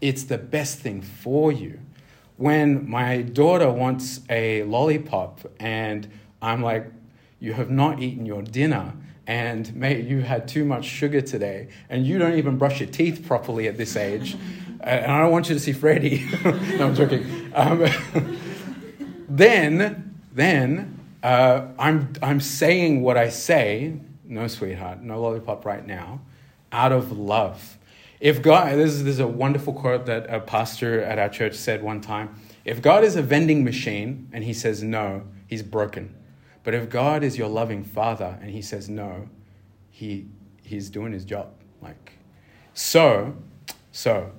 it's 0.00 0.24
the 0.24 0.38
best 0.38 0.80
thing 0.80 1.00
for 1.00 1.52
you. 1.52 1.78
When 2.38 2.88
my 2.90 3.22
daughter 3.22 3.70
wants 3.70 4.20
a 4.28 4.64
lollipop 4.64 5.40
and 5.60 6.08
I'm 6.42 6.62
like, 6.62 6.90
you 7.38 7.52
have 7.52 7.70
not 7.70 8.00
eaten 8.00 8.26
your 8.26 8.42
dinner 8.42 8.94
and 9.26 9.74
mate, 9.74 10.06
you 10.06 10.20
had 10.20 10.46
too 10.46 10.64
much 10.64 10.84
sugar 10.84 11.20
today, 11.20 11.68
and 11.88 12.06
you 12.06 12.18
don't 12.18 12.34
even 12.34 12.58
brush 12.58 12.80
your 12.80 12.88
teeth 12.88 13.24
properly 13.26 13.66
at 13.66 13.76
this 13.76 13.96
age, 13.96 14.36
and 14.80 15.10
I 15.10 15.20
don't 15.20 15.32
want 15.32 15.48
you 15.48 15.54
to 15.54 15.60
see 15.60 15.72
Freddie. 15.72 16.26
no, 16.44 16.88
I'm 16.88 16.94
joking. 16.94 17.52
Um, 17.54 17.86
then, 19.28 20.14
then 20.32 21.00
uh, 21.22 21.66
I'm 21.78 22.12
I'm 22.22 22.40
saying 22.40 23.02
what 23.02 23.16
I 23.16 23.28
say. 23.28 23.96
No, 24.24 24.46
sweetheart, 24.48 25.02
no 25.02 25.20
lollipop 25.20 25.64
right 25.64 25.86
now, 25.86 26.20
out 26.72 26.92
of 26.92 27.16
love. 27.16 27.78
If 28.18 28.42
God, 28.42 28.76
this 28.76 28.92
is, 28.92 29.04
this 29.04 29.14
is 29.14 29.20
a 29.20 29.26
wonderful 29.26 29.74
quote 29.74 30.06
that 30.06 30.32
a 30.32 30.40
pastor 30.40 31.02
at 31.02 31.18
our 31.18 31.28
church 31.28 31.54
said 31.54 31.82
one 31.82 32.00
time. 32.00 32.34
If 32.64 32.80
God 32.80 33.04
is 33.04 33.14
a 33.14 33.22
vending 33.22 33.62
machine 33.62 34.28
and 34.32 34.42
he 34.42 34.54
says 34.54 34.82
no, 34.82 35.22
he's 35.46 35.62
broken. 35.62 36.14
But 36.66 36.74
if 36.74 36.90
God 36.90 37.22
is 37.22 37.38
your 37.38 37.46
loving 37.46 37.84
father 37.84 38.40
and 38.42 38.50
he 38.50 38.60
says 38.60 38.88
no, 38.88 39.28
he, 39.88 40.26
he's 40.64 40.90
doing 40.90 41.12
his 41.12 41.24
job. 41.24 41.52
Like, 41.80 42.14
so, 42.74 43.36
so, 43.92 44.32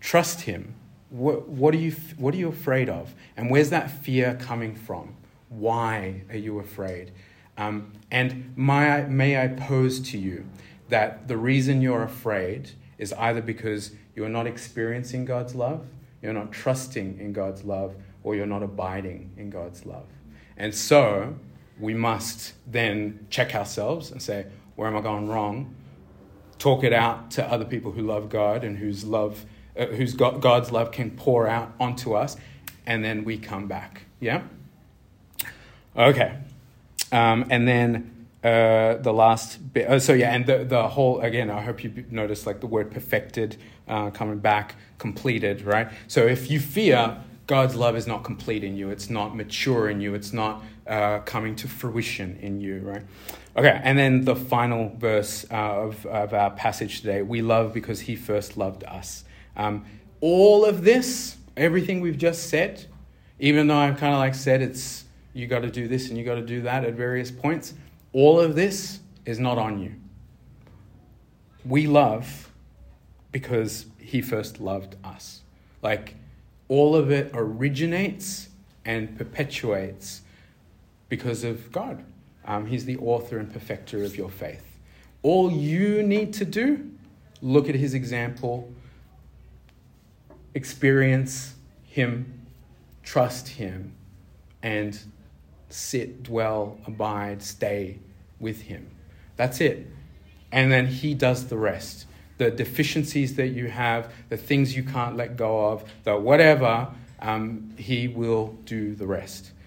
trust 0.00 0.40
him. 0.40 0.76
What, 1.10 1.46
what, 1.46 1.74
are 1.74 1.76
you, 1.76 1.94
what 2.16 2.32
are 2.32 2.38
you 2.38 2.48
afraid 2.48 2.88
of? 2.88 3.14
And 3.36 3.50
where's 3.50 3.68
that 3.68 3.90
fear 3.90 4.34
coming 4.40 4.74
from? 4.74 5.14
Why 5.50 6.22
are 6.30 6.38
you 6.38 6.58
afraid? 6.58 7.12
Um, 7.58 7.92
and 8.10 8.54
my, 8.56 9.02
may 9.02 9.38
I 9.38 9.48
pose 9.48 10.00
to 10.12 10.16
you 10.16 10.46
that 10.88 11.28
the 11.28 11.36
reason 11.36 11.82
you're 11.82 12.02
afraid 12.02 12.70
is 12.96 13.12
either 13.12 13.42
because 13.42 13.90
you're 14.16 14.30
not 14.30 14.46
experiencing 14.46 15.26
God's 15.26 15.54
love, 15.54 15.84
you're 16.22 16.32
not 16.32 16.50
trusting 16.50 17.20
in 17.20 17.34
God's 17.34 17.62
love, 17.62 17.94
or 18.22 18.34
you're 18.34 18.46
not 18.46 18.62
abiding 18.62 19.32
in 19.36 19.50
God's 19.50 19.84
love. 19.84 20.06
And 20.56 20.74
so 20.74 21.36
we 21.78 21.94
must 21.94 22.54
then 22.66 23.26
check 23.30 23.54
ourselves 23.54 24.10
and 24.10 24.22
say, 24.22 24.46
where 24.76 24.88
am 24.88 24.96
I 24.96 25.00
going 25.00 25.28
wrong? 25.28 25.74
Talk 26.58 26.84
it 26.84 26.92
out 26.92 27.30
to 27.32 27.44
other 27.44 27.64
people 27.64 27.92
who 27.92 28.02
love 28.02 28.28
God 28.28 28.64
and 28.64 28.78
whose 28.78 29.04
love, 29.04 29.44
uh, 29.76 29.86
whose 29.86 30.14
God, 30.14 30.40
God's 30.40 30.70
love 30.70 30.92
can 30.92 31.10
pour 31.10 31.46
out 31.46 31.72
onto 31.78 32.14
us, 32.14 32.36
and 32.86 33.04
then 33.04 33.24
we 33.24 33.38
come 33.38 33.66
back. 33.66 34.02
Yeah. 34.20 34.42
Okay. 35.96 36.36
Um, 37.12 37.46
and 37.50 37.68
then 37.68 38.26
uh, 38.42 38.96
the 38.96 39.12
last 39.12 39.72
bit. 39.72 39.86
Oh, 39.88 39.98
so 39.98 40.12
yeah, 40.12 40.34
and 40.34 40.46
the 40.46 40.64
the 40.64 40.88
whole 40.88 41.20
again. 41.20 41.50
I 41.50 41.62
hope 41.62 41.82
you 41.82 42.04
noticed 42.10 42.46
like 42.46 42.60
the 42.60 42.66
word 42.66 42.90
perfected 42.90 43.56
uh, 43.88 44.10
coming 44.10 44.38
back, 44.38 44.76
completed. 44.98 45.62
Right. 45.62 45.88
So 46.08 46.26
if 46.26 46.50
you 46.50 46.60
fear 46.60 47.18
God's 47.46 47.74
love 47.74 47.96
is 47.96 48.06
not 48.06 48.24
complete 48.24 48.64
in 48.64 48.76
you, 48.76 48.90
it's 48.90 49.10
not 49.10 49.36
mature 49.36 49.88
in 49.88 50.00
you, 50.00 50.14
it's 50.14 50.32
not 50.32 50.62
uh, 50.86 51.20
coming 51.20 51.56
to 51.56 51.68
fruition 51.68 52.38
in 52.40 52.60
you. 52.60 52.80
Right. 52.80 53.02
Okay. 53.56 53.80
And 53.82 53.98
then 53.98 54.24
the 54.24 54.36
final 54.36 54.94
verse 54.96 55.46
uh, 55.50 55.54
of 55.54 56.06
of 56.06 56.34
our 56.34 56.50
passage 56.50 57.00
today. 57.00 57.22
We 57.22 57.42
love 57.42 57.72
because 57.72 58.00
He 58.00 58.16
first 58.16 58.56
loved 58.56 58.84
us. 58.84 59.24
Um, 59.56 59.84
all 60.20 60.64
of 60.64 60.84
this, 60.84 61.36
everything 61.56 62.00
we've 62.00 62.18
just 62.18 62.48
said, 62.48 62.86
even 63.38 63.66
though 63.66 63.76
I've 63.76 63.98
kind 63.98 64.14
of 64.14 64.18
like 64.18 64.34
said 64.34 64.62
it's 64.62 65.04
you 65.32 65.46
got 65.46 65.62
to 65.62 65.70
do 65.70 65.88
this 65.88 66.08
and 66.08 66.18
you 66.18 66.24
got 66.24 66.36
to 66.36 66.46
do 66.46 66.62
that 66.62 66.84
at 66.84 66.94
various 66.94 67.30
points 67.30 67.74
all 68.14 68.40
of 68.40 68.54
this 68.54 69.00
is 69.26 69.38
not 69.38 69.58
on 69.58 69.80
you. 69.80 69.96
We 71.66 71.86
love 71.88 72.52
because 73.32 73.86
he 73.98 74.22
first 74.22 74.60
loved 74.60 74.96
us. 75.04 75.42
Like, 75.82 76.14
all 76.68 76.94
of 76.94 77.10
it 77.10 77.32
originates 77.34 78.48
and 78.84 79.18
perpetuates 79.18 80.22
because 81.16 81.44
of 81.44 81.70
God. 81.72 82.04
Um, 82.44 82.66
he's 82.66 82.84
the 82.84 82.98
author 82.98 83.38
and 83.38 83.52
perfecter 83.52 84.02
of 84.04 84.16
your 84.16 84.30
faith. 84.30 84.78
All 85.22 85.50
you 85.50 86.02
need 86.02 86.34
to 86.34 86.44
do, 86.44 86.90
look 87.40 87.68
at 87.68 87.74
his 87.74 87.94
example, 87.94 88.72
experience 90.54 91.54
him, 91.84 92.46
trust 93.02 93.48
him, 93.48 93.94
and 94.62 94.98
sit, 95.74 96.22
dwell, 96.22 96.78
abide, 96.86 97.42
stay 97.42 97.98
with 98.38 98.62
Him. 98.62 98.90
That's 99.36 99.60
it. 99.60 99.86
And 100.52 100.70
then 100.70 100.86
He 100.86 101.14
does 101.14 101.48
the 101.48 101.56
rest. 101.56 102.06
The 102.38 102.50
deficiencies 102.50 103.36
that 103.36 103.48
you 103.48 103.68
have, 103.68 104.12
the 104.28 104.36
things 104.36 104.76
you 104.76 104.82
can't 104.82 105.16
let 105.16 105.36
go 105.36 105.68
of, 105.70 105.84
the 106.04 106.16
whatever, 106.16 106.88
um, 107.20 107.72
He 107.76 108.08
will 108.08 108.56
do 108.64 108.94
the 108.94 109.06
rest. 109.06 109.52